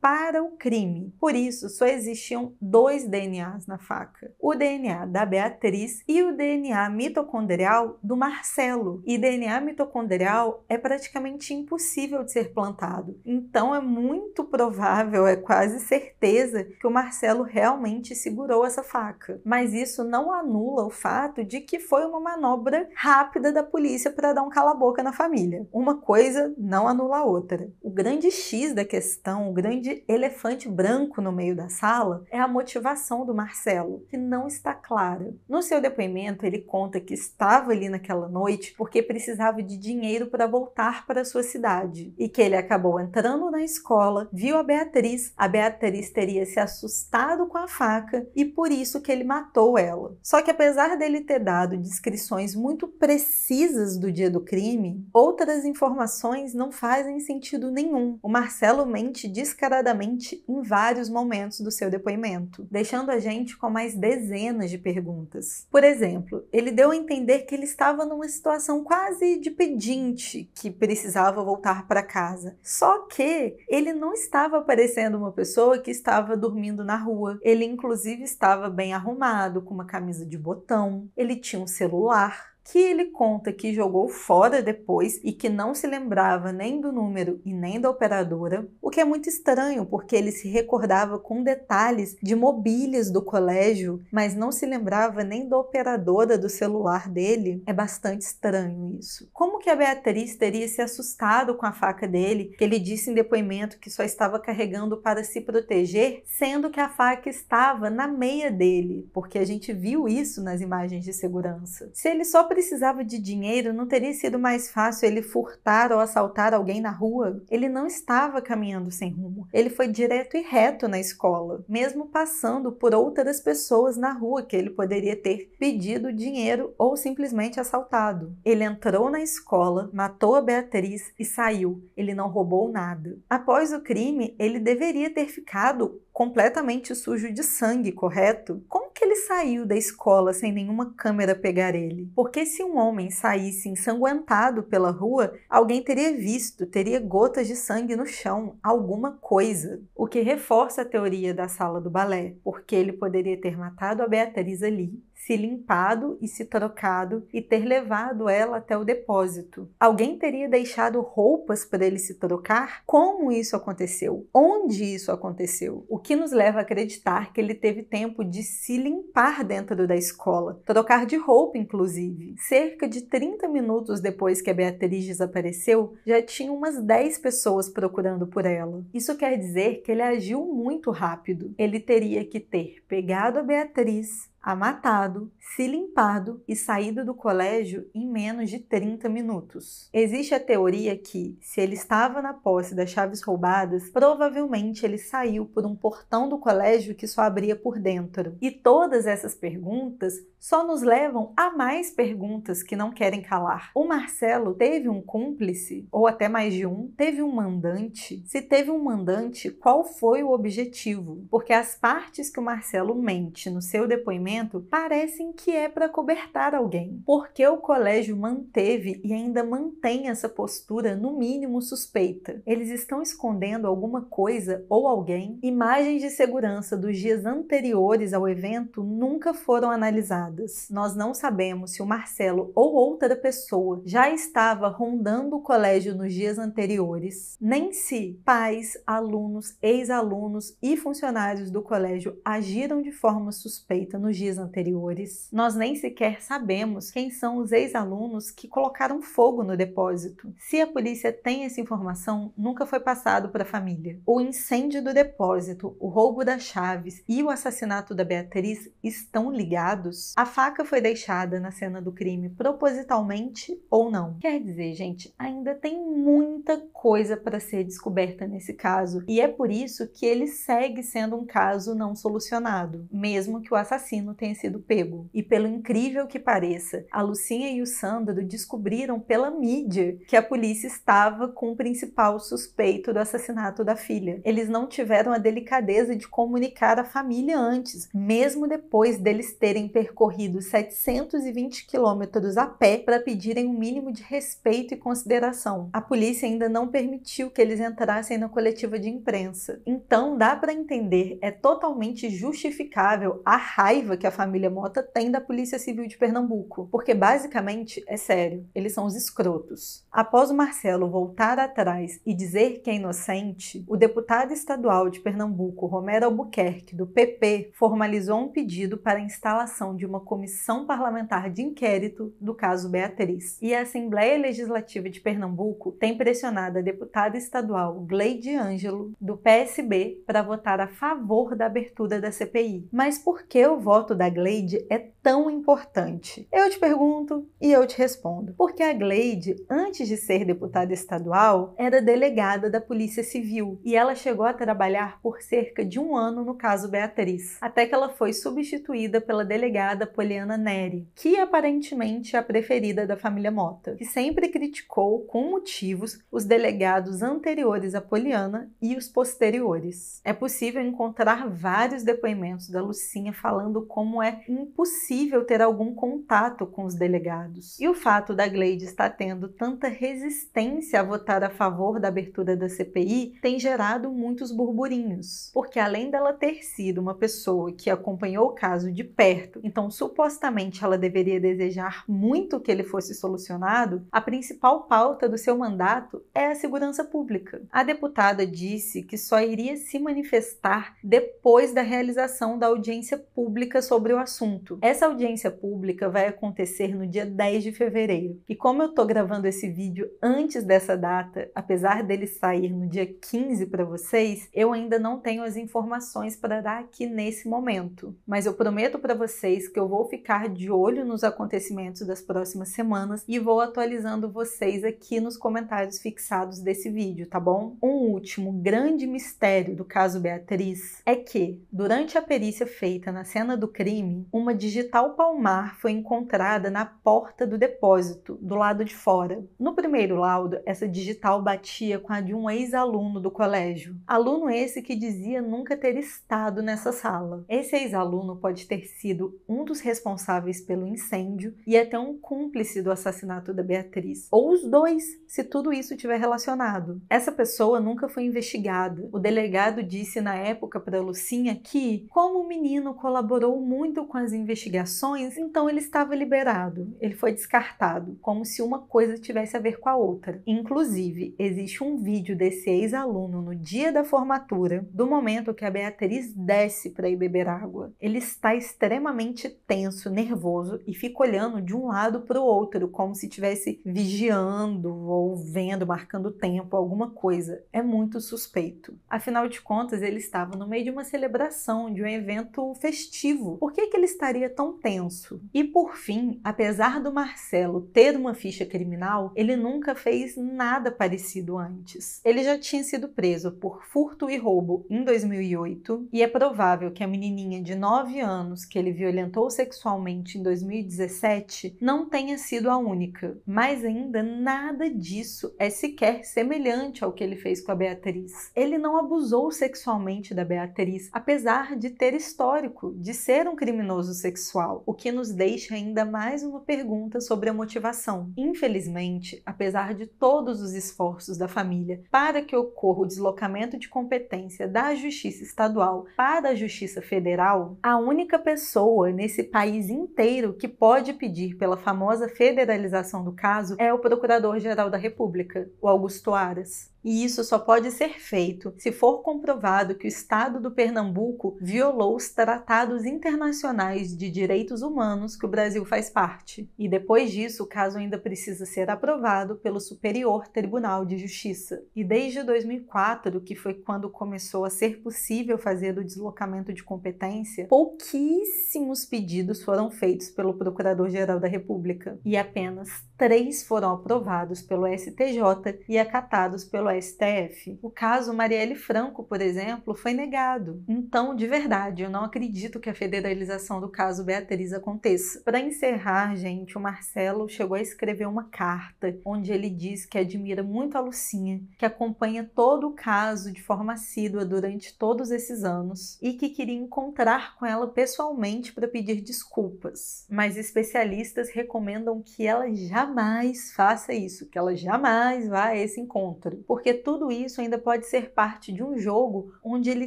para 0.00 0.42
o 0.42 0.52
crime. 0.52 1.12
Por 1.18 1.34
isso, 1.34 1.68
só 1.68 1.86
existiam 1.86 2.54
dois 2.60 3.06
DNAs 3.06 3.66
na 3.66 3.78
faca: 3.78 4.32
o 4.40 4.54
DNA 4.54 5.06
da 5.06 5.26
Beatriz 5.26 6.02
e 6.06 6.22
o 6.22 6.36
DNA 6.36 6.88
mitocondrial 6.90 7.98
do 8.02 8.16
Marcelo. 8.16 9.02
E 9.04 9.18
DNA 9.18 9.60
mitocondrial 9.60 10.64
é 10.68 10.78
praticamente 10.78 11.52
impossível 11.52 12.22
de 12.22 12.32
ser 12.32 12.52
plantado. 12.52 13.18
Então 13.24 13.74
é 13.74 13.80
muito 13.80 14.44
provável, 14.44 15.26
é 15.26 15.36
quase 15.36 15.80
certeza 15.80 16.64
que 16.64 16.86
o 16.86 16.90
Marcelo 16.90 17.42
realmente 17.42 18.14
segurou 18.14 18.64
essa 18.64 18.82
faca. 18.82 19.40
Mas 19.44 19.72
isso 19.72 20.04
não 20.04 20.32
anula 20.32 20.86
o 20.86 20.90
fato 20.90 21.44
de 21.44 21.60
que 21.60 21.78
foi 21.78 22.04
uma 22.04 22.20
manobra 22.20 22.88
rápida 22.94 23.52
da 23.52 23.62
polícia 23.62 24.10
para 24.10 24.32
dar 24.32 24.42
um 24.42 24.50
cala-boca 24.50 25.02
na 25.02 25.12
família. 25.12 25.66
Uma 25.72 25.96
coisa 25.96 26.54
não 26.56 26.86
anula 26.86 27.18
a 27.18 27.24
outra. 27.24 27.70
O 27.82 27.90
grande 27.90 28.30
X 28.30 28.74
da 28.74 28.84
questão, 29.16 29.48
o 29.48 29.52
grande 29.52 30.04
elefante 30.06 30.68
branco 30.68 31.22
no 31.22 31.32
meio 31.32 31.56
da 31.56 31.68
sala, 31.70 32.24
é 32.30 32.38
a 32.38 32.46
motivação 32.46 33.24
do 33.24 33.34
Marcelo, 33.34 34.04
que 34.10 34.16
não 34.16 34.46
está 34.46 34.74
clara. 34.74 35.34
No 35.48 35.62
seu 35.62 35.80
depoimento, 35.80 36.44
ele 36.44 36.58
conta 36.58 37.00
que 37.00 37.14
estava 37.14 37.72
ali 37.72 37.88
naquela 37.88 38.28
noite 38.28 38.74
porque 38.76 39.02
precisava 39.02 39.62
de 39.62 39.78
dinheiro 39.78 40.26
para 40.26 40.46
voltar 40.46 41.06
para 41.06 41.24
sua 41.24 41.42
cidade 41.42 42.12
e 42.18 42.28
que 42.28 42.42
ele 42.42 42.56
acabou 42.56 43.00
entrando 43.00 43.50
na 43.50 43.64
escola, 43.64 44.28
viu 44.32 44.58
a 44.58 44.62
Beatriz, 44.62 45.32
a 45.36 45.48
Beatriz 45.48 46.10
teria 46.10 46.44
se 46.44 46.60
assustado 46.60 47.46
com 47.46 47.56
a 47.56 47.68
faca 47.68 48.26
e 48.36 48.44
por 48.44 48.70
isso 48.70 49.00
que 49.00 49.10
ele 49.10 49.24
matou 49.24 49.78
ela. 49.78 50.16
Só 50.22 50.42
que 50.42 50.50
apesar 50.50 50.96
dele 50.96 51.22
ter 51.22 51.38
dado 51.38 51.76
descrições 51.76 52.54
muito 52.54 52.86
precisas 52.86 53.96
do 53.96 54.12
dia 54.12 54.30
do 54.30 54.40
crime, 54.40 55.06
outras 55.12 55.64
informações 55.64 56.52
não 56.52 56.70
fazem 56.70 57.18
sentido 57.20 57.70
nenhum. 57.70 58.18
O 58.22 58.28
Marcelo 58.28 58.84
mente 58.84 59.05
descaradamente 59.12 60.44
em 60.48 60.62
vários 60.62 61.08
momentos 61.08 61.60
do 61.60 61.70
seu 61.70 61.90
depoimento, 61.90 62.66
deixando 62.70 63.10
a 63.10 63.18
gente 63.18 63.56
com 63.56 63.70
mais 63.70 63.94
dezenas 63.94 64.70
de 64.70 64.78
perguntas. 64.78 65.66
Por 65.70 65.84
exemplo, 65.84 66.46
ele 66.52 66.70
deu 66.70 66.90
a 66.90 66.96
entender 66.96 67.40
que 67.40 67.54
ele 67.54 67.64
estava 67.64 68.04
numa 68.04 68.28
situação 68.28 68.82
quase 68.82 69.38
de 69.38 69.50
pedinte, 69.50 70.50
que 70.54 70.70
precisava 70.70 71.42
voltar 71.42 71.86
para 71.86 72.02
casa. 72.02 72.56
Só 72.62 73.06
que 73.06 73.56
ele 73.68 73.92
não 73.92 74.12
estava 74.12 74.60
parecendo 74.60 75.18
uma 75.18 75.32
pessoa 75.32 75.78
que 75.78 75.90
estava 75.90 76.36
dormindo 76.36 76.84
na 76.84 76.96
rua. 76.96 77.38
Ele 77.42 77.64
inclusive 77.64 78.22
estava 78.22 78.68
bem 78.68 78.92
arrumado, 78.92 79.62
com 79.62 79.74
uma 79.74 79.84
camisa 79.86 80.24
de 80.24 80.38
botão. 80.38 81.08
Ele 81.16 81.36
tinha 81.36 81.60
um 81.60 81.66
celular 81.66 82.55
que 82.70 82.78
ele 82.78 83.06
conta 83.06 83.52
que 83.52 83.72
jogou 83.72 84.08
fora 84.08 84.60
depois 84.60 85.20
e 85.22 85.32
que 85.32 85.48
não 85.48 85.74
se 85.74 85.86
lembrava 85.86 86.52
nem 86.52 86.80
do 86.80 86.90
número 86.90 87.40
e 87.44 87.52
nem 87.52 87.80
da 87.80 87.88
operadora, 87.88 88.66
o 88.82 88.90
que 88.90 89.00
é 89.00 89.04
muito 89.04 89.28
estranho 89.28 89.86
porque 89.86 90.16
ele 90.16 90.32
se 90.32 90.48
recordava 90.48 91.18
com 91.18 91.42
detalhes 91.42 92.16
de 92.22 92.34
mobílias 92.34 93.10
do 93.10 93.22
colégio, 93.22 94.02
mas 94.10 94.34
não 94.34 94.50
se 94.50 94.66
lembrava 94.66 95.22
nem 95.22 95.48
da 95.48 95.56
operadora 95.56 96.36
do 96.36 96.48
celular 96.48 97.08
dele. 97.08 97.62
É 97.66 97.72
bastante 97.72 98.22
estranho 98.22 98.96
isso. 98.98 99.28
Como 99.32 99.58
que 99.58 99.70
a 99.70 99.76
Beatriz 99.76 100.36
teria 100.36 100.66
se 100.66 100.82
assustado 100.82 101.54
com 101.54 101.66
a 101.66 101.72
faca 101.72 102.08
dele, 102.08 102.54
que 102.58 102.64
ele 102.64 102.78
disse 102.78 103.10
em 103.10 103.14
depoimento 103.14 103.78
que 103.78 103.90
só 103.90 104.02
estava 104.02 104.40
carregando 104.40 104.96
para 104.96 105.22
se 105.22 105.40
proteger, 105.40 106.22
sendo 106.24 106.70
que 106.70 106.80
a 106.80 106.88
faca 106.88 107.28
estava 107.28 107.90
na 107.90 108.08
meia 108.08 108.50
dele, 108.50 109.08
porque 109.12 109.38
a 109.38 109.44
gente 109.44 109.72
viu 109.72 110.08
isso 110.08 110.42
nas 110.42 110.60
imagens 110.60 111.04
de 111.04 111.12
segurança. 111.12 111.90
Se 111.92 112.08
ele 112.08 112.24
só 112.24 112.44
precisava 112.56 113.04
de 113.04 113.18
dinheiro, 113.18 113.74
não 113.74 113.86
teria 113.86 114.14
sido 114.14 114.38
mais 114.38 114.70
fácil 114.70 115.06
ele 115.06 115.20
furtar 115.20 115.92
ou 115.92 116.00
assaltar 116.00 116.54
alguém 116.54 116.80
na 116.80 116.90
rua? 116.90 117.44
Ele 117.50 117.68
não 117.68 117.86
estava 117.86 118.40
caminhando 118.40 118.90
sem 118.90 119.10
rumo. 119.10 119.46
Ele 119.52 119.68
foi 119.68 119.88
direto 119.88 120.38
e 120.38 120.40
reto 120.40 120.88
na 120.88 120.98
escola, 120.98 121.62
mesmo 121.68 122.06
passando 122.06 122.72
por 122.72 122.94
outras 122.94 123.40
pessoas 123.40 123.98
na 123.98 124.10
rua 124.10 124.42
que 124.42 124.56
ele 124.56 124.70
poderia 124.70 125.14
ter 125.14 125.54
pedido 125.58 126.10
dinheiro 126.10 126.72
ou 126.78 126.96
simplesmente 126.96 127.60
assaltado. 127.60 128.34
Ele 128.42 128.64
entrou 128.64 129.10
na 129.10 129.20
escola, 129.20 129.90
matou 129.92 130.34
a 130.34 130.40
Beatriz 130.40 131.12
e 131.18 131.26
saiu. 131.26 131.84
Ele 131.94 132.14
não 132.14 132.30
roubou 132.30 132.72
nada. 132.72 133.18
Após 133.28 133.70
o 133.70 133.82
crime, 133.82 134.34
ele 134.38 134.58
deveria 134.58 135.12
ter 135.12 135.26
ficado 135.26 136.00
completamente 136.16 136.94
sujo 136.94 137.30
de 137.30 137.42
sangue, 137.42 137.92
correto? 137.92 138.64
Como 138.70 138.90
que 138.90 139.04
ele 139.04 139.16
saiu 139.16 139.66
da 139.66 139.76
escola 139.76 140.32
sem 140.32 140.50
nenhuma 140.50 140.94
câmera 140.94 141.34
pegar 141.34 141.74
ele? 141.74 142.10
Porque 142.16 142.46
se 142.46 142.64
um 142.64 142.78
homem 142.78 143.10
saísse 143.10 143.68
ensanguentado 143.68 144.62
pela 144.62 144.90
rua, 144.90 145.34
alguém 145.46 145.82
teria 145.82 146.16
visto, 146.16 146.64
teria 146.64 146.98
gotas 146.98 147.46
de 147.46 147.54
sangue 147.54 147.94
no 147.94 148.06
chão, 148.06 148.56
alguma 148.62 149.12
coisa. 149.12 149.82
O 149.94 150.06
que 150.06 150.22
reforça 150.22 150.80
a 150.80 150.86
teoria 150.86 151.34
da 151.34 151.48
sala 151.48 151.82
do 151.82 151.90
balé, 151.90 152.32
porque 152.42 152.74
ele 152.74 152.94
poderia 152.94 153.38
ter 153.38 153.54
matado 153.58 154.02
a 154.02 154.08
Beatriz 154.08 154.62
ali 154.62 154.98
se 155.26 155.36
limpado 155.36 156.16
e 156.22 156.28
se 156.28 156.44
trocado 156.44 157.26
e 157.32 157.42
ter 157.42 157.64
levado 157.64 158.28
ela 158.28 158.58
até 158.58 158.78
o 158.78 158.84
depósito. 158.84 159.68
Alguém 159.78 160.16
teria 160.16 160.48
deixado 160.48 161.00
roupas 161.00 161.64
para 161.64 161.84
ele 161.84 161.98
se 161.98 162.14
trocar? 162.14 162.84
Como 162.86 163.32
isso 163.32 163.56
aconteceu? 163.56 164.28
Onde 164.32 164.84
isso 164.84 165.10
aconteceu? 165.10 165.84
O 165.88 165.98
que 165.98 166.14
nos 166.14 166.30
leva 166.30 166.60
a 166.60 166.62
acreditar 166.62 167.32
que 167.32 167.40
ele 167.40 167.54
teve 167.54 167.82
tempo 167.82 168.24
de 168.24 168.44
se 168.44 168.78
limpar 168.78 169.42
dentro 169.42 169.84
da 169.84 169.96
escola, 169.96 170.60
trocar 170.64 171.04
de 171.04 171.16
roupa, 171.16 171.58
inclusive. 171.58 172.36
cerca 172.38 172.86
de 172.88 173.02
30 173.02 173.48
minutos 173.48 174.00
depois 174.00 174.40
que 174.40 174.50
a 174.50 174.54
Beatriz 174.54 175.06
desapareceu, 175.06 175.94
já 176.06 176.22
tinha 176.22 176.52
umas 176.52 176.80
10 176.80 177.18
pessoas 177.18 177.68
procurando 177.68 178.28
por 178.28 178.46
ela. 178.46 178.84
Isso 178.94 179.16
quer 179.16 179.36
dizer 179.36 179.82
que 179.82 179.90
ele 179.90 180.02
agiu 180.02 180.44
muito 180.44 180.92
rápido. 180.92 181.52
Ele 181.58 181.80
teria 181.80 182.24
que 182.24 182.38
ter 182.38 182.84
pegado 182.86 183.40
a 183.40 183.42
Beatriz, 183.42 184.28
a 184.46 184.54
matado, 184.54 185.28
se 185.40 185.66
limpado 185.66 186.40
e 186.46 186.54
saído 186.54 187.04
do 187.04 187.12
colégio 187.12 187.90
em 187.92 188.08
menos 188.08 188.48
de 188.48 188.60
30 188.60 189.08
minutos. 189.08 189.90
Existe 189.92 190.36
a 190.36 190.38
teoria 190.38 190.96
que, 190.96 191.36
se 191.40 191.60
ele 191.60 191.74
estava 191.74 192.22
na 192.22 192.32
posse 192.32 192.72
das 192.72 192.90
chaves 192.90 193.20
roubadas, 193.22 193.90
provavelmente 193.90 194.86
ele 194.86 194.98
saiu 194.98 195.46
por 195.46 195.66
um 195.66 195.74
portão 195.74 196.28
do 196.28 196.38
colégio 196.38 196.94
que 196.94 197.08
só 197.08 197.22
abria 197.22 197.56
por 197.56 197.80
dentro. 197.80 198.36
E 198.40 198.52
todas 198.52 199.04
essas 199.04 199.34
perguntas 199.34 200.14
só 200.48 200.64
nos 200.64 200.80
levam 200.80 201.32
a 201.36 201.50
mais 201.50 201.90
perguntas 201.90 202.62
que 202.62 202.76
não 202.76 202.92
querem 202.92 203.20
calar. 203.20 203.72
O 203.74 203.84
Marcelo 203.84 204.54
teve 204.54 204.88
um 204.88 205.02
cúmplice, 205.02 205.88
ou 205.90 206.06
até 206.06 206.28
mais 206.28 206.54
de 206.54 206.64
um? 206.64 206.88
Teve 206.96 207.20
um 207.20 207.32
mandante? 207.32 208.22
Se 208.28 208.40
teve 208.40 208.70
um 208.70 208.78
mandante, 208.78 209.50
qual 209.50 209.82
foi 209.82 210.22
o 210.22 210.30
objetivo? 210.30 211.26
Porque 211.28 211.52
as 211.52 211.74
partes 211.74 212.30
que 212.30 212.38
o 212.38 212.44
Marcelo 212.44 212.94
mente 212.94 213.50
no 213.50 213.60
seu 213.60 213.88
depoimento 213.88 214.60
parecem 214.70 215.32
que 215.32 215.50
é 215.50 215.68
para 215.68 215.88
cobertar 215.88 216.54
alguém. 216.54 217.02
Porque 217.04 217.44
o 217.44 217.56
colégio 217.56 218.16
manteve 218.16 219.00
e 219.02 219.12
ainda 219.12 219.42
mantém 219.42 220.08
essa 220.08 220.28
postura, 220.28 220.94
no 220.94 221.18
mínimo 221.18 221.60
suspeita. 221.60 222.40
Eles 222.46 222.70
estão 222.70 223.02
escondendo 223.02 223.66
alguma 223.66 224.02
coisa 224.02 224.64
ou 224.68 224.86
alguém. 224.86 225.40
Imagens 225.42 226.00
de 226.00 226.10
segurança 226.10 226.76
dos 226.76 226.96
dias 226.96 227.26
anteriores 227.26 228.12
ao 228.12 228.28
evento 228.28 228.84
nunca 228.84 229.34
foram 229.34 229.72
analisadas 229.72 230.35
nós 230.70 230.94
não 230.94 231.14
sabemos 231.14 231.72
se 231.72 231.82
o 231.82 231.86
Marcelo 231.86 232.52
ou 232.54 232.74
outra 232.74 233.16
pessoa 233.16 233.82
já 233.84 234.10
estava 234.10 234.68
rondando 234.68 235.36
o 235.36 235.42
colégio 235.42 235.94
nos 235.94 236.12
dias 236.12 236.38
anteriores, 236.38 237.36
nem 237.40 237.72
se 237.72 238.20
pais, 238.24 238.76
alunos, 238.86 239.56
ex-alunos 239.62 240.56
e 240.62 240.76
funcionários 240.76 241.50
do 241.50 241.62
colégio 241.62 242.18
agiram 242.24 242.82
de 242.82 242.92
forma 242.92 243.32
suspeita 243.32 243.98
nos 243.98 244.16
dias 244.16 244.38
anteriores. 244.38 245.28
Nós 245.32 245.54
nem 245.54 245.74
sequer 245.76 246.22
sabemos 246.22 246.90
quem 246.90 247.10
são 247.10 247.38
os 247.38 247.52
ex-alunos 247.52 248.30
que 248.30 248.48
colocaram 248.48 249.02
fogo 249.02 249.42
no 249.42 249.56
depósito. 249.56 250.32
Se 250.38 250.60
a 250.60 250.66
polícia 250.66 251.12
tem 251.12 251.44
essa 251.44 251.60
informação, 251.60 252.32
nunca 252.36 252.66
foi 252.66 252.80
passado 252.80 253.28
para 253.28 253.42
a 253.42 253.46
família. 253.46 254.00
O 254.06 254.20
incêndio 254.20 254.82
do 254.82 254.92
depósito, 254.92 255.76
o 255.78 255.88
roubo 255.88 256.24
das 256.24 256.42
chaves 256.42 257.02
e 257.08 257.22
o 257.22 257.30
assassinato 257.30 257.94
da 257.94 258.04
Beatriz 258.04 258.70
estão 258.82 259.30
ligados? 259.30 260.12
A 260.16 260.24
faca 260.24 260.64
foi 260.64 260.80
deixada 260.80 261.38
na 261.38 261.50
cena 261.50 261.78
do 261.78 261.92
crime 261.92 262.30
propositalmente 262.30 263.54
ou 263.70 263.90
não. 263.90 264.16
Quer 264.18 264.40
dizer, 264.40 264.72
gente, 264.72 265.14
ainda 265.18 265.54
tem 265.54 265.78
muita 265.78 266.56
coisa 266.72 267.18
para 267.18 267.38
ser 267.38 267.64
descoberta 267.64 268.26
nesse 268.26 268.54
caso 268.54 269.04
e 269.06 269.20
é 269.20 269.28
por 269.28 269.50
isso 269.50 269.86
que 269.88 270.06
ele 270.06 270.26
segue 270.26 270.82
sendo 270.82 271.16
um 271.16 271.26
caso 271.26 271.74
não 271.74 271.94
solucionado, 271.94 272.88
mesmo 272.90 273.42
que 273.42 273.52
o 273.52 273.56
assassino 273.56 274.14
tenha 274.14 274.34
sido 274.34 274.58
pego. 274.58 275.06
E 275.12 275.22
pelo 275.22 275.46
incrível 275.46 276.06
que 276.06 276.18
pareça, 276.18 276.86
a 276.90 277.02
Lucinha 277.02 277.50
e 277.50 277.60
o 277.60 277.66
Sandro 277.66 278.24
descobriram 278.24 278.98
pela 278.98 279.30
mídia 279.30 279.98
que 280.08 280.16
a 280.16 280.22
polícia 280.22 280.66
estava 280.66 281.28
com 281.28 281.52
o 281.52 281.56
principal 281.56 282.18
suspeito 282.20 282.90
do 282.90 283.00
assassinato 283.00 283.62
da 283.62 283.76
filha. 283.76 284.22
Eles 284.24 284.48
não 284.48 284.66
tiveram 284.66 285.12
a 285.12 285.18
delicadeza 285.18 285.94
de 285.94 286.08
comunicar 286.08 286.78
à 286.78 286.84
família 286.84 287.38
antes, 287.38 287.90
mesmo 287.92 288.48
depois 288.48 288.96
deles 288.98 289.34
terem 289.34 289.68
percorrido 289.68 290.05
percorrido 290.06 290.40
720 290.40 291.66
quilômetros 291.66 292.36
a 292.36 292.46
pé 292.46 292.78
para 292.78 293.00
pedirem 293.00 293.48
um 293.48 293.52
mínimo 293.52 293.90
de 293.90 294.02
respeito 294.04 294.72
e 294.72 294.76
consideração. 294.76 295.68
A 295.72 295.80
polícia 295.80 296.28
ainda 296.28 296.48
não 296.48 296.68
permitiu 296.68 297.28
que 297.28 297.40
eles 297.40 297.58
entrassem 297.58 298.16
na 298.16 298.28
coletiva 298.28 298.78
de 298.78 298.88
imprensa. 298.88 299.60
Então, 299.66 300.16
dá 300.16 300.36
para 300.36 300.52
entender, 300.52 301.18
é 301.20 301.32
totalmente 301.32 302.08
justificável 302.08 303.20
a 303.24 303.36
raiva 303.36 303.96
que 303.96 304.06
a 304.06 304.12
família 304.12 304.48
Mota 304.48 304.80
tem 304.80 305.10
da 305.10 305.20
Polícia 305.20 305.58
Civil 305.58 305.88
de 305.88 305.98
Pernambuco, 305.98 306.68
porque 306.70 306.94
basicamente, 306.94 307.82
é 307.88 307.96
sério, 307.96 308.46
eles 308.54 308.72
são 308.72 308.86
os 308.86 308.94
escrotos. 308.94 309.84
Após 309.90 310.30
o 310.30 310.34
Marcelo 310.34 310.88
voltar 310.88 311.38
atrás 311.38 312.00
e 312.06 312.14
dizer 312.14 312.60
que 312.60 312.70
é 312.70 312.74
inocente, 312.74 313.64
o 313.66 313.76
deputado 313.76 314.32
estadual 314.32 314.88
de 314.88 315.00
Pernambuco, 315.00 315.66
Romero 315.66 316.06
Albuquerque, 316.06 316.76
do 316.76 316.86
PP, 316.86 317.50
formalizou 317.54 318.20
um 318.20 318.28
pedido 318.28 318.78
para 318.78 318.98
a 318.98 319.02
instalação 319.02 319.74
de 319.74 319.84
uma 319.84 319.95
uma 319.96 320.00
comissão 320.00 320.66
parlamentar 320.66 321.30
de 321.30 321.42
inquérito 321.42 322.14
do 322.20 322.34
caso 322.34 322.68
Beatriz. 322.68 323.38
E 323.40 323.54
a 323.54 323.62
Assembleia 323.62 324.18
Legislativa 324.18 324.90
de 324.90 325.00
Pernambuco 325.00 325.72
tem 325.72 325.96
pressionado 325.96 326.58
a 326.58 326.62
deputada 326.62 327.16
estadual 327.16 327.80
Gleide 327.80 328.34
Ângelo, 328.34 328.92
do 329.00 329.16
PSB, 329.16 330.02
para 330.06 330.22
votar 330.22 330.60
a 330.60 330.68
favor 330.68 331.34
da 331.34 331.46
abertura 331.46 332.00
da 332.00 332.12
CPI. 332.12 332.68
Mas 332.70 332.98
por 332.98 333.22
que 333.22 333.44
o 333.46 333.58
voto 333.58 333.94
da 333.94 334.08
Gleide 334.08 334.64
é 334.68 334.78
tão 335.02 335.30
importante? 335.30 336.28
Eu 336.30 336.50
te 336.50 336.58
pergunto 336.58 337.26
e 337.40 337.50
eu 337.50 337.66
te 337.66 337.78
respondo. 337.78 338.34
Porque 338.36 338.62
a 338.62 338.72
Gleide, 338.72 339.36
antes 339.48 339.88
de 339.88 339.96
ser 339.96 340.24
deputada 340.24 340.74
estadual, 340.74 341.54
era 341.56 341.80
delegada 341.80 342.50
da 342.50 342.60
Polícia 342.60 343.02
Civil 343.02 343.58
e 343.64 343.74
ela 343.74 343.94
chegou 343.94 344.26
a 344.26 344.34
trabalhar 344.34 345.00
por 345.00 345.22
cerca 345.22 345.64
de 345.64 345.78
um 345.78 345.96
ano 345.96 346.24
no 346.24 346.34
caso 346.34 346.68
Beatriz, 346.68 347.38
até 347.40 347.66
que 347.66 347.74
ela 347.74 347.88
foi 347.88 348.12
substituída 348.12 349.00
pela 349.00 349.24
delegada 349.24 349.85
Poliana 349.86 350.36
Neri, 350.36 350.88
que 350.94 351.18
aparentemente 351.18 352.16
é 352.16 352.18
a 352.18 352.22
preferida 352.22 352.86
da 352.86 352.96
família 352.96 353.30
Mota, 353.30 353.74
que 353.76 353.84
sempre 353.84 354.28
criticou 354.28 355.00
com 355.06 355.30
motivos 355.30 355.98
os 356.10 356.24
delegados 356.24 357.02
anteriores 357.02 357.74
a 357.74 357.80
Poliana 357.80 358.50
e 358.60 358.76
os 358.76 358.88
posteriores. 358.88 360.00
É 360.04 360.12
possível 360.12 360.62
encontrar 360.62 361.28
vários 361.28 361.82
depoimentos 361.82 362.48
da 362.48 362.62
Lucinha 362.62 363.12
falando 363.12 363.64
como 363.66 364.02
é 364.02 364.22
impossível 364.28 365.24
ter 365.24 365.40
algum 365.40 365.74
contato 365.74 366.46
com 366.46 366.64
os 366.64 366.74
delegados. 366.74 367.58
E 367.60 367.68
o 367.68 367.74
fato 367.74 368.14
da 368.14 368.26
Gleide 368.26 368.64
estar 368.64 368.90
tendo 368.90 369.28
tanta 369.28 369.68
resistência 369.68 370.80
a 370.80 370.82
votar 370.82 371.22
a 371.22 371.30
favor 371.30 371.78
da 371.80 371.88
abertura 371.88 372.36
da 372.36 372.48
CPI 372.48 373.18
tem 373.20 373.38
gerado 373.38 373.90
muitos 373.90 374.32
burburinhos, 374.32 375.30
porque 375.32 375.58
além 375.58 375.90
dela 375.90 376.12
ter 376.12 376.42
sido 376.42 376.80
uma 376.80 376.94
pessoa 376.94 377.52
que 377.52 377.70
acompanhou 377.70 378.28
o 378.28 378.34
caso 378.34 378.72
de 378.72 378.84
perto, 378.84 379.40
então 379.42 379.70
supostamente 379.76 380.64
ela 380.64 380.78
deveria 380.78 381.20
desejar 381.20 381.84
muito 381.86 382.40
que 382.40 382.50
ele 382.50 382.64
fosse 382.64 382.94
solucionado, 382.94 383.86
a 383.92 384.00
principal 384.00 384.64
pauta 384.64 385.08
do 385.08 385.18
seu 385.18 385.36
mandato 385.36 386.02
é 386.14 386.26
a 386.26 386.34
segurança 386.34 386.84
pública. 386.84 387.42
A 387.50 387.62
deputada 387.62 388.26
disse 388.26 388.82
que 388.82 388.96
só 388.96 389.20
iria 389.20 389.56
se 389.56 389.78
manifestar 389.78 390.76
depois 390.82 391.52
da 391.52 391.62
realização 391.62 392.38
da 392.38 392.46
audiência 392.46 392.96
pública 392.96 393.60
sobre 393.60 393.92
o 393.92 393.98
assunto. 393.98 394.58
Essa 394.62 394.86
audiência 394.86 395.30
pública 395.30 395.88
vai 395.88 396.06
acontecer 396.06 396.74
no 396.74 396.86
dia 396.86 397.04
10 397.04 397.44
de 397.44 397.52
fevereiro. 397.52 398.20
E 398.28 398.34
como 398.34 398.62
eu 398.62 398.72
tô 398.72 398.84
gravando 398.84 399.26
esse 399.26 399.48
vídeo 399.48 399.90
antes 400.02 400.44
dessa 400.44 400.76
data, 400.76 401.30
apesar 401.34 401.82
dele 401.82 402.06
sair 402.06 402.50
no 402.50 402.66
dia 402.66 402.86
15 402.86 403.46
para 403.46 403.64
vocês, 403.64 404.28
eu 404.32 404.52
ainda 404.52 404.78
não 404.78 404.98
tenho 404.98 405.22
as 405.22 405.36
informações 405.36 406.16
para 406.16 406.40
dar 406.40 406.60
aqui 406.60 406.86
nesse 406.86 407.28
momento. 407.28 407.94
Mas 408.06 408.26
eu 408.26 408.34
prometo 408.34 408.78
para 408.78 408.94
vocês 408.94 409.48
que 409.48 409.58
eu 409.58 409.65
vou 409.68 409.84
ficar 409.88 410.28
de 410.28 410.50
olho 410.50 410.84
nos 410.84 411.04
acontecimentos 411.04 411.86
das 411.86 412.00
próximas 412.00 412.48
semanas 412.50 413.04
e 413.06 413.18
vou 413.18 413.40
atualizando 413.40 414.10
vocês 414.10 414.64
aqui 414.64 415.00
nos 415.00 415.16
comentários 415.16 415.78
fixados 415.78 416.40
desse 416.40 416.70
vídeo, 416.70 417.06
tá 417.06 417.18
bom? 417.18 417.56
Um 417.62 417.92
último 417.92 418.32
grande 418.32 418.86
mistério 418.86 419.54
do 419.54 419.64
caso 419.64 420.00
Beatriz 420.00 420.82
é 420.84 420.96
que, 420.96 421.40
durante 421.52 421.98
a 421.98 422.02
perícia 422.02 422.46
feita 422.46 422.92
na 422.92 423.04
cena 423.04 423.36
do 423.36 423.48
crime, 423.48 424.06
uma 424.12 424.34
digital 424.34 424.94
palmar 424.94 425.58
foi 425.58 425.72
encontrada 425.72 426.50
na 426.50 426.64
porta 426.64 427.26
do 427.26 427.38
depósito, 427.38 428.18
do 428.20 428.34
lado 428.34 428.64
de 428.64 428.74
fora. 428.74 429.24
No 429.38 429.54
primeiro 429.54 429.96
laudo, 429.96 430.38
essa 430.44 430.68
digital 430.68 431.22
batia 431.22 431.78
com 431.78 431.92
a 431.92 432.00
de 432.00 432.14
um 432.14 432.28
ex-aluno 432.30 433.00
do 433.00 433.10
colégio. 433.10 433.76
Aluno 433.86 434.30
esse 434.30 434.62
que 434.62 434.74
dizia 434.74 435.20
nunca 435.22 435.56
ter 435.56 435.76
estado 435.76 436.42
nessa 436.42 436.72
sala. 436.72 437.24
Esse 437.28 437.56
ex-aluno 437.56 438.16
pode 438.16 438.46
ter 438.46 438.64
sido 438.64 439.18
um 439.28 439.44
dos 439.44 439.55
responsáveis 439.60 440.40
pelo 440.40 440.66
incêndio 440.66 441.34
e 441.46 441.56
até 441.56 441.78
um 441.78 441.96
cúmplice 441.96 442.60
do 442.60 442.70
assassinato 442.70 443.32
da 443.32 443.42
Beatriz, 443.42 444.08
ou 444.10 444.32
os 444.32 444.42
dois, 444.42 444.84
se 445.06 445.24
tudo 445.24 445.52
isso 445.52 445.76
tiver 445.76 445.98
relação 445.98 446.26
relacionado. 446.26 446.80
Essa 446.88 447.12
pessoa 447.12 447.60
nunca 447.60 447.88
foi 447.88 448.04
investigada. 448.04 448.88
O 448.92 448.98
delegado 448.98 449.62
disse 449.62 450.00
na 450.00 450.14
época 450.14 450.58
para 450.58 450.80
Lucinha 450.80 451.36
que, 451.36 451.86
como 451.90 452.20
o 452.20 452.28
menino 452.28 452.74
colaborou 452.74 453.40
muito 453.40 453.84
com 453.86 453.96
as 453.96 454.12
investigações, 454.12 455.16
então 455.16 455.48
ele 455.48 455.60
estava 455.60 455.94
liberado. 455.94 456.74
Ele 456.80 456.94
foi 456.94 457.12
descartado, 457.12 457.96
como 458.00 458.24
se 458.24 458.42
uma 458.42 458.60
coisa 458.60 458.98
tivesse 458.98 459.36
a 459.36 459.40
ver 459.40 459.58
com 459.58 459.68
a 459.68 459.76
outra. 459.76 460.22
Inclusive, 460.26 461.14
existe 461.18 461.62
um 461.62 461.76
vídeo 461.76 462.16
desse 462.16 462.50
ex-aluno 462.50 463.22
no 463.22 463.34
dia 463.34 463.72
da 463.72 463.84
formatura, 463.84 464.66
do 464.72 464.86
momento 464.86 465.34
que 465.34 465.44
a 465.44 465.50
Beatriz 465.50 466.12
desce 466.14 466.70
para 466.70 466.88
ir 466.88 466.96
beber 466.96 467.28
água. 467.28 467.72
Ele 467.80 467.98
está 467.98 468.34
extremamente 468.34 469.28
tenso, 469.46 469.88
nervoso 469.88 470.60
e 470.66 470.74
fica 470.74 471.02
olhando 471.02 471.40
de 471.40 471.54
um 471.54 471.66
lado 471.66 472.00
para 472.00 472.20
o 472.20 472.24
outro, 472.24 472.68
como 472.68 472.94
se 472.94 473.06
estivesse 473.06 473.60
vigiando 473.64 474.74
ou 474.74 475.16
vendo, 475.16 475.66
marcando 475.66 476.10
tempo, 476.10 476.56
alguma 476.56 476.90
coisa. 476.90 477.42
É 477.52 477.62
muito 477.62 478.00
suspeito. 478.00 478.74
Afinal 478.88 479.28
de 479.28 479.40
contas, 479.40 479.82
ele 479.82 479.98
estava 479.98 480.36
no 480.36 480.48
meio 480.48 480.64
de 480.64 480.70
uma 480.70 480.84
celebração, 480.84 481.72
de 481.72 481.82
um 481.82 481.86
evento 481.86 482.54
festivo. 482.56 483.36
Por 483.38 483.52
que, 483.52 483.68
que 483.68 483.76
ele 483.76 483.86
estaria 483.86 484.28
tão 484.28 484.52
tenso? 484.52 485.20
E 485.32 485.44
por 485.44 485.76
fim, 485.76 486.20
apesar 486.24 486.80
do 486.80 486.92
Marcelo 486.92 487.60
ter 487.60 487.96
uma 487.96 488.14
ficha 488.14 488.44
criminal, 488.44 489.12
ele 489.14 489.36
nunca 489.36 489.74
fez 489.74 490.16
nada 490.16 490.70
parecido 490.70 491.38
antes. 491.38 492.00
Ele 492.04 492.22
já 492.24 492.38
tinha 492.38 492.62
sido 492.64 492.88
preso 492.88 493.32
por 493.32 493.64
furto 493.64 494.10
e 494.10 494.16
roubo 494.16 494.66
em 494.68 494.82
2008 494.82 495.88
e 495.92 496.02
é 496.02 496.08
provável 496.08 496.70
que 496.72 496.82
a 496.82 496.88
menininha 496.88 497.42
de 497.42 497.54
9 497.54 498.00
anos 498.00 498.44
que 498.44 498.58
ele 498.58 498.72
violentou 498.72 499.30
sexualmente 499.36 500.18
em 500.18 500.22
2017 500.22 501.58
não 501.60 501.88
tenha 501.88 502.16
sido 502.16 502.50
a 502.50 502.56
única. 502.56 503.18
Mas 503.26 503.64
ainda 503.64 504.02
nada 504.02 504.68
disso 504.70 505.34
é 505.38 505.50
sequer 505.50 506.04
semelhante 506.04 506.82
ao 506.82 506.92
que 506.92 507.04
ele 507.04 507.16
fez 507.16 507.40
com 507.40 507.52
a 507.52 507.54
Beatriz. 507.54 508.32
Ele 508.34 508.56
não 508.58 508.76
abusou 508.78 509.30
sexualmente 509.30 510.14
da 510.14 510.24
Beatriz, 510.24 510.88
apesar 510.92 511.56
de 511.56 511.70
ter 511.70 511.94
histórico 511.94 512.74
de 512.78 512.94
ser 512.94 513.28
um 513.28 513.36
criminoso 513.36 513.92
sexual, 513.92 514.62
o 514.66 514.72
que 514.72 514.90
nos 514.90 515.12
deixa 515.12 515.54
ainda 515.54 515.84
mais 515.84 516.22
uma 516.22 516.40
pergunta 516.40 517.00
sobre 517.00 517.28
a 517.28 517.34
motivação. 517.34 518.12
Infelizmente, 518.16 519.22
apesar 519.26 519.74
de 519.74 519.86
todos 519.86 520.40
os 520.40 520.54
esforços 520.54 521.18
da 521.18 521.28
família 521.28 521.82
para 521.90 522.22
que 522.22 522.34
ocorra 522.34 522.82
o 522.82 522.86
deslocamento 522.86 523.58
de 523.58 523.68
competência 523.68 524.48
da 524.48 524.74
Justiça 524.74 525.22
Estadual 525.22 525.86
para 525.96 526.30
a 526.30 526.34
Justiça 526.34 526.80
Federal, 526.80 527.58
a 527.62 527.76
única 527.76 528.18
pessoa 528.18 528.90
nesse 528.90 529.25
país 529.26 529.68
inteiro 529.68 530.34
que 530.34 530.48
pode 530.48 530.92
pedir 530.92 531.36
pela 531.36 531.56
famosa 531.56 532.08
federalização 532.08 533.04
do 533.04 533.12
caso 533.12 533.56
é 533.58 533.72
o 533.72 533.78
Procurador-Geral 533.78 534.70
da 534.70 534.78
República, 534.78 535.50
o 535.60 535.68
Augusto 535.68 536.14
Aras 536.14 536.70
e 536.86 537.04
isso 537.04 537.24
só 537.24 537.36
pode 537.36 537.72
ser 537.72 537.98
feito 537.98 538.54
se 538.58 538.70
for 538.70 539.02
comprovado 539.02 539.74
que 539.74 539.88
o 539.88 539.88
Estado 539.88 540.38
do 540.38 540.52
Pernambuco 540.52 541.36
violou 541.40 541.96
os 541.96 542.10
tratados 542.10 542.84
internacionais 542.84 543.96
de 543.96 544.08
direitos 544.08 544.62
humanos 544.62 545.16
que 545.16 545.26
o 545.26 545.28
Brasil 545.28 545.64
faz 545.64 545.90
parte. 545.90 546.48
E 546.56 546.68
depois 546.68 547.10
disso, 547.10 547.42
o 547.42 547.46
caso 547.46 547.76
ainda 547.76 547.98
precisa 547.98 548.46
ser 548.46 548.70
aprovado 548.70 549.34
pelo 549.34 549.58
Superior 549.58 550.28
Tribunal 550.28 550.84
de 550.84 550.96
Justiça. 550.96 551.60
E 551.74 551.82
desde 551.82 552.22
2004, 552.22 553.20
que 553.20 553.34
foi 553.34 553.54
quando 553.54 553.90
começou 553.90 554.44
a 554.44 554.50
ser 554.50 554.80
possível 554.80 555.36
fazer 555.38 555.76
o 555.76 555.84
deslocamento 555.84 556.52
de 556.52 556.62
competência, 556.62 557.48
pouquíssimos 557.48 558.84
pedidos 558.84 559.42
foram 559.42 559.72
feitos 559.72 560.08
pelo 560.08 560.34
Procurador-Geral 560.34 561.18
da 561.18 561.26
República 561.26 561.98
e 562.04 562.16
apenas 562.16 562.68
três 562.96 563.42
foram 563.42 563.72
aprovados 563.72 564.40
pelo 564.40 564.68
STJ 564.68 565.64
e 565.68 565.78
acatados 565.78 566.44
pelo 566.44 566.75
STF. 566.80 567.58
O 567.62 567.70
caso 567.70 568.14
Marielle 568.14 568.54
Franco, 568.54 569.04
por 569.04 569.20
exemplo, 569.20 569.74
foi 569.74 569.92
negado. 569.92 570.62
Então, 570.68 571.14
de 571.14 571.26
verdade, 571.26 571.82
eu 571.82 571.90
não 571.90 572.04
acredito 572.04 572.60
que 572.60 572.70
a 572.70 572.74
federalização 572.74 573.60
do 573.60 573.68
caso 573.68 574.04
Beatriz 574.04 574.52
aconteça. 574.52 575.20
Para 575.20 575.40
encerrar, 575.40 576.14
gente, 576.16 576.56
o 576.56 576.60
Marcelo 576.60 577.28
chegou 577.28 577.56
a 577.56 577.60
escrever 577.62 578.06
uma 578.06 578.24
carta 578.24 578.96
onde 579.04 579.32
ele 579.32 579.50
diz 579.50 579.84
que 579.86 579.98
admira 579.98 580.42
muito 580.42 580.76
a 580.76 580.80
Lucinha, 580.80 581.40
que 581.58 581.64
acompanha 581.64 582.28
todo 582.34 582.68
o 582.68 582.74
caso 582.74 583.32
de 583.32 583.42
forma 583.42 583.74
assídua 583.74 584.24
durante 584.24 584.76
todos 584.76 585.10
esses 585.10 585.44
anos 585.44 585.98
e 586.02 586.14
que 586.14 586.30
queria 586.30 586.54
encontrar 586.54 587.36
com 587.36 587.46
ela 587.46 587.68
pessoalmente 587.68 588.52
para 588.52 588.68
pedir 588.68 589.00
desculpas. 589.00 590.06
Mas 590.08 590.36
especialistas 590.36 591.30
recomendam 591.30 592.02
que 592.02 592.26
ela 592.26 592.52
jamais 592.54 593.52
faça 593.52 593.92
isso, 593.92 594.28
que 594.28 594.38
ela 594.38 594.54
jamais 594.54 595.28
vá 595.28 595.46
a 595.46 595.56
esse 595.56 595.80
encontro, 595.80 596.44
porque 596.46 596.65
porque 596.66 596.82
tudo 596.82 597.12
isso 597.12 597.40
ainda 597.40 597.58
pode 597.58 597.86
ser 597.86 598.10
parte 598.10 598.52
de 598.52 598.60
um 598.60 598.76
jogo 598.76 599.32
onde 599.40 599.70
ele 599.70 599.86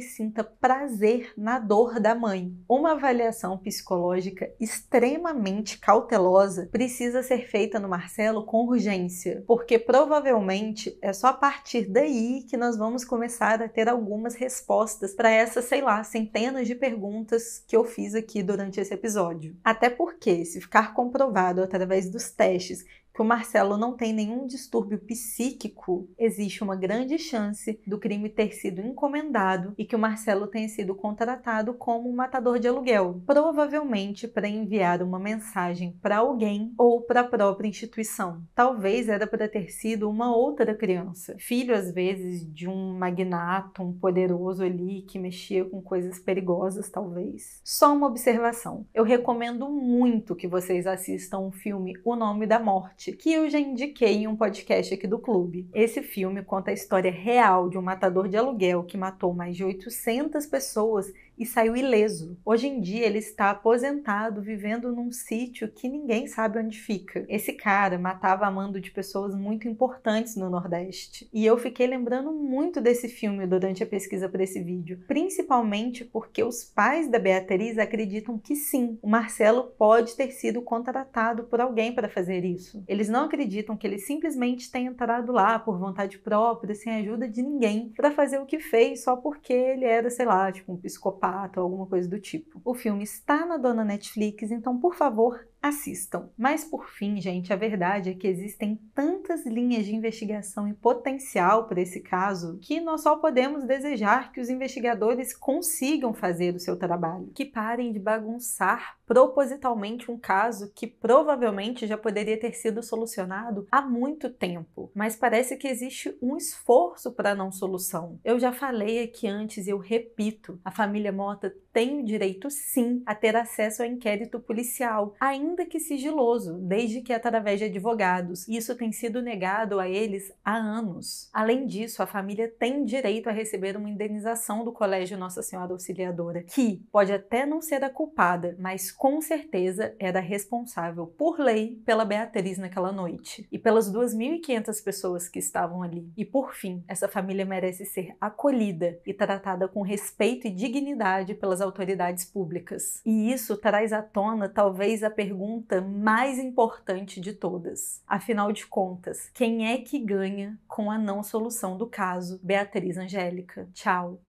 sinta 0.00 0.42
prazer 0.42 1.30
na 1.36 1.58
dor 1.58 2.00
da 2.00 2.14
mãe. 2.14 2.56
Uma 2.66 2.92
avaliação 2.92 3.58
psicológica 3.58 4.50
extremamente 4.58 5.78
cautelosa 5.78 6.70
precisa 6.72 7.22
ser 7.22 7.46
feita 7.50 7.78
no 7.78 7.86
Marcelo 7.86 8.46
com 8.46 8.64
urgência, 8.64 9.44
porque 9.46 9.78
provavelmente 9.78 10.96
é 11.02 11.12
só 11.12 11.26
a 11.26 11.34
partir 11.34 11.84
daí 11.84 12.46
que 12.48 12.56
nós 12.56 12.78
vamos 12.78 13.04
começar 13.04 13.60
a 13.60 13.68
ter 13.68 13.86
algumas 13.86 14.34
respostas 14.34 15.12
para 15.12 15.30
essas, 15.30 15.66
sei 15.66 15.82
lá, 15.82 16.02
centenas 16.02 16.66
de 16.66 16.74
perguntas 16.74 17.62
que 17.68 17.76
eu 17.76 17.84
fiz 17.84 18.14
aqui 18.14 18.42
durante 18.42 18.80
esse 18.80 18.94
episódio. 18.94 19.54
Até 19.62 19.90
porque, 19.90 20.46
se 20.46 20.62
ficar 20.62 20.94
comprovado 20.94 21.62
através 21.62 22.08
dos 22.08 22.30
testes 22.30 22.86
que 23.12 23.20
o 23.20 23.24
Marcelo 23.24 23.76
não 23.76 23.96
tem 23.96 24.12
nenhum 24.12 24.46
distúrbio 24.46 24.98
psíquico, 24.98 26.08
existe 26.18 26.62
uma 26.62 26.76
grande 26.76 27.18
chance 27.18 27.80
do 27.86 27.98
crime 27.98 28.28
ter 28.28 28.52
sido 28.52 28.80
encomendado 28.80 29.74
e 29.76 29.84
que 29.84 29.96
o 29.96 29.98
Marcelo 29.98 30.46
tenha 30.46 30.68
sido 30.68 30.94
contratado 30.94 31.74
como 31.74 32.08
um 32.08 32.14
matador 32.14 32.58
de 32.58 32.68
aluguel, 32.68 33.22
provavelmente 33.26 34.28
para 34.28 34.48
enviar 34.48 35.02
uma 35.02 35.18
mensagem 35.18 35.98
para 36.00 36.18
alguém 36.18 36.72
ou 36.78 37.02
para 37.02 37.20
a 37.20 37.28
própria 37.28 37.68
instituição. 37.68 38.42
Talvez 38.54 39.08
era 39.08 39.26
para 39.26 39.48
ter 39.48 39.70
sido 39.70 40.08
uma 40.08 40.34
outra 40.34 40.74
criança, 40.74 41.36
filho 41.38 41.74
às 41.74 41.92
vezes 41.92 42.46
de 42.52 42.68
um 42.68 42.96
magnato, 42.96 43.82
um 43.82 43.92
poderoso 43.92 44.62
ali 44.62 45.02
que 45.02 45.18
mexia 45.18 45.64
com 45.64 45.82
coisas 45.82 46.18
perigosas, 46.18 46.88
talvez. 46.88 47.60
Só 47.64 47.94
uma 47.94 48.06
observação. 48.06 48.86
Eu 48.94 49.04
recomendo 49.04 49.68
muito 49.68 50.36
que 50.36 50.46
vocês 50.46 50.86
assistam 50.86 51.40
o 51.40 51.50
filme 51.50 51.94
O 52.04 52.14
Nome 52.14 52.46
da 52.46 52.58
Morte 52.58 52.99
Morte, 53.00 53.12
que 53.12 53.32
eu 53.32 53.48
já 53.48 53.58
indiquei 53.58 54.16
em 54.16 54.28
um 54.28 54.36
podcast 54.36 54.92
aqui 54.92 55.06
do 55.06 55.18
clube. 55.18 55.66
Esse 55.72 56.02
filme 56.02 56.42
conta 56.42 56.70
a 56.70 56.74
história 56.74 57.10
real 57.10 57.70
de 57.70 57.78
um 57.78 57.82
matador 57.82 58.28
de 58.28 58.36
aluguel 58.36 58.84
que 58.84 58.98
matou 58.98 59.32
mais 59.32 59.56
de 59.56 59.64
800 59.64 60.44
pessoas 60.44 61.10
e 61.40 61.46
saiu 61.46 61.74
ileso. 61.74 62.36
Hoje 62.44 62.68
em 62.68 62.82
dia 62.82 63.06
ele 63.06 63.18
está 63.18 63.48
aposentado, 63.48 64.42
vivendo 64.42 64.94
num 64.94 65.10
sítio 65.10 65.72
que 65.72 65.88
ninguém 65.88 66.26
sabe 66.26 66.58
onde 66.58 66.78
fica. 66.78 67.24
Esse 67.30 67.54
cara 67.54 67.98
matava 67.98 68.44
a 68.44 68.50
mando 68.50 68.78
de 68.78 68.90
pessoas 68.90 69.34
muito 69.34 69.66
importantes 69.66 70.36
no 70.36 70.50
Nordeste. 70.50 71.26
E 71.32 71.46
eu 71.46 71.56
fiquei 71.56 71.86
lembrando 71.86 72.30
muito 72.30 72.78
desse 72.78 73.08
filme 73.08 73.46
durante 73.46 73.82
a 73.82 73.86
pesquisa 73.86 74.28
para 74.28 74.42
esse 74.42 74.62
vídeo, 74.62 75.02
principalmente 75.08 76.04
porque 76.04 76.44
os 76.44 76.62
pais 76.62 77.10
da 77.10 77.18
Beatriz 77.18 77.78
acreditam 77.78 78.38
que 78.38 78.54
sim, 78.54 78.98
o 79.00 79.08
Marcelo 79.08 79.72
pode 79.78 80.14
ter 80.16 80.32
sido 80.32 80.60
contratado 80.60 81.44
por 81.44 81.58
alguém 81.58 81.94
para 81.94 82.10
fazer 82.10 82.44
isso. 82.44 82.84
Eles 82.90 83.08
não 83.08 83.26
acreditam 83.26 83.76
que 83.76 83.86
ele 83.86 84.00
simplesmente 84.00 84.68
tenha 84.68 84.90
entrado 84.90 85.30
lá 85.30 85.60
por 85.60 85.78
vontade 85.78 86.18
própria, 86.18 86.74
sem 86.74 86.92
ajuda 86.92 87.28
de 87.28 87.40
ninguém, 87.40 87.90
para 87.90 88.10
fazer 88.10 88.40
o 88.40 88.44
que 88.44 88.58
fez 88.58 89.04
só 89.04 89.14
porque 89.14 89.52
ele 89.52 89.84
era, 89.84 90.10
sei 90.10 90.26
lá, 90.26 90.50
tipo 90.50 90.72
um 90.72 90.76
psicopata 90.76 91.60
ou 91.60 91.66
alguma 91.66 91.86
coisa 91.86 92.08
do 92.08 92.18
tipo. 92.18 92.60
O 92.64 92.74
filme 92.74 93.04
está 93.04 93.46
na 93.46 93.58
dona 93.58 93.84
Netflix, 93.84 94.50
então 94.50 94.76
por 94.76 94.96
favor, 94.96 95.46
assistam. 95.62 96.30
Mas 96.36 96.64
por 96.64 96.88
fim, 96.88 97.20
gente, 97.20 97.52
a 97.52 97.56
verdade 97.56 98.10
é 98.10 98.14
que 98.14 98.26
existem 98.26 98.80
tantas 98.94 99.44
linhas 99.46 99.84
de 99.84 99.94
investigação 99.94 100.68
e 100.68 100.74
potencial 100.74 101.66
para 101.66 101.80
esse 101.80 102.00
caso 102.00 102.58
que 102.62 102.80
nós 102.80 103.02
só 103.02 103.16
podemos 103.16 103.64
desejar 103.64 104.32
que 104.32 104.40
os 104.40 104.48
investigadores 104.48 105.36
consigam 105.36 106.14
fazer 106.14 106.54
o 106.54 106.60
seu 106.60 106.76
trabalho, 106.76 107.30
que 107.34 107.44
parem 107.44 107.92
de 107.92 107.98
bagunçar 107.98 108.98
propositalmente 109.10 110.08
um 110.08 110.16
caso 110.16 110.70
que 110.72 110.86
provavelmente 110.86 111.84
já 111.84 111.98
poderia 111.98 112.38
ter 112.38 112.52
sido 112.52 112.80
solucionado 112.80 113.66
há 113.68 113.82
muito 113.82 114.30
tempo, 114.30 114.88
mas 114.94 115.16
parece 115.16 115.56
que 115.56 115.66
existe 115.66 116.16
um 116.22 116.36
esforço 116.36 117.10
para 117.12 117.34
não 117.34 117.50
solução. 117.50 118.20
Eu 118.24 118.38
já 118.38 118.52
falei 118.52 119.02
aqui 119.02 119.26
antes 119.26 119.66
e 119.66 119.70
eu 119.70 119.78
repito, 119.78 120.60
a 120.64 120.70
família 120.70 121.10
Mota 121.10 121.52
tem 121.72 122.00
o 122.00 122.04
direito 122.04 122.48
sim 122.50 123.02
a 123.04 123.12
ter 123.12 123.34
acesso 123.34 123.82
ao 123.82 123.88
inquérito 123.88 124.38
policial, 124.38 125.14
ainda 125.18 125.49
ainda 125.50 125.66
que 125.66 125.80
sigiloso, 125.80 126.58
desde 126.58 127.00
que 127.00 127.12
através 127.12 127.58
de 127.58 127.66
advogados. 127.66 128.46
Isso 128.48 128.74
tem 128.76 128.92
sido 128.92 129.20
negado 129.20 129.80
a 129.80 129.88
eles 129.88 130.32
há 130.44 130.56
anos. 130.56 131.28
Além 131.32 131.66
disso, 131.66 132.02
a 132.02 132.06
família 132.06 132.48
tem 132.48 132.84
direito 132.84 133.28
a 133.28 133.32
receber 133.32 133.76
uma 133.76 133.90
indenização 133.90 134.64
do 134.64 134.72
Colégio 134.72 135.18
Nossa 135.18 135.42
Senhora 135.42 135.72
Auxiliadora, 135.72 136.42
que 136.42 136.82
pode 136.92 137.12
até 137.12 137.44
não 137.44 137.60
ser 137.60 137.82
a 137.82 137.90
culpada, 137.90 138.56
mas 138.58 138.90
com 138.90 139.20
certeza 139.20 139.94
era 139.98 140.20
responsável 140.20 141.06
por 141.06 141.38
lei 141.38 141.80
pela 141.84 142.04
Beatriz 142.04 142.58
naquela 142.58 142.92
noite 142.92 143.46
e 143.50 143.58
pelas 143.58 143.92
2.500 143.92 144.82
pessoas 144.82 145.28
que 145.28 145.38
estavam 145.38 145.82
ali. 145.82 146.10
E 146.16 146.24
por 146.24 146.54
fim, 146.54 146.84
essa 146.86 147.08
família 147.08 147.44
merece 147.44 147.84
ser 147.84 148.14
acolhida 148.20 148.98
e 149.04 149.12
tratada 149.12 149.66
com 149.66 149.82
respeito 149.82 150.46
e 150.46 150.50
dignidade 150.50 151.34
pelas 151.34 151.60
autoridades 151.60 152.24
públicas. 152.24 153.00
E 153.04 153.32
isso 153.32 153.56
traz 153.56 153.92
à 153.92 154.02
tona 154.02 154.48
talvez 154.48 155.02
a 155.02 155.10
pergunta 155.40 155.80
mais 155.80 156.38
importante 156.38 157.18
de 157.18 157.32
todas. 157.32 158.02
Afinal 158.06 158.52
de 158.52 158.66
contas, 158.66 159.30
quem 159.32 159.72
é 159.72 159.78
que 159.78 159.98
ganha 159.98 160.58
com 160.68 160.90
a 160.90 160.98
não 160.98 161.22
solução 161.22 161.78
do 161.78 161.86
caso 161.86 162.38
Beatriz 162.42 162.98
Angélica? 162.98 163.66
Tchau. 163.72 164.20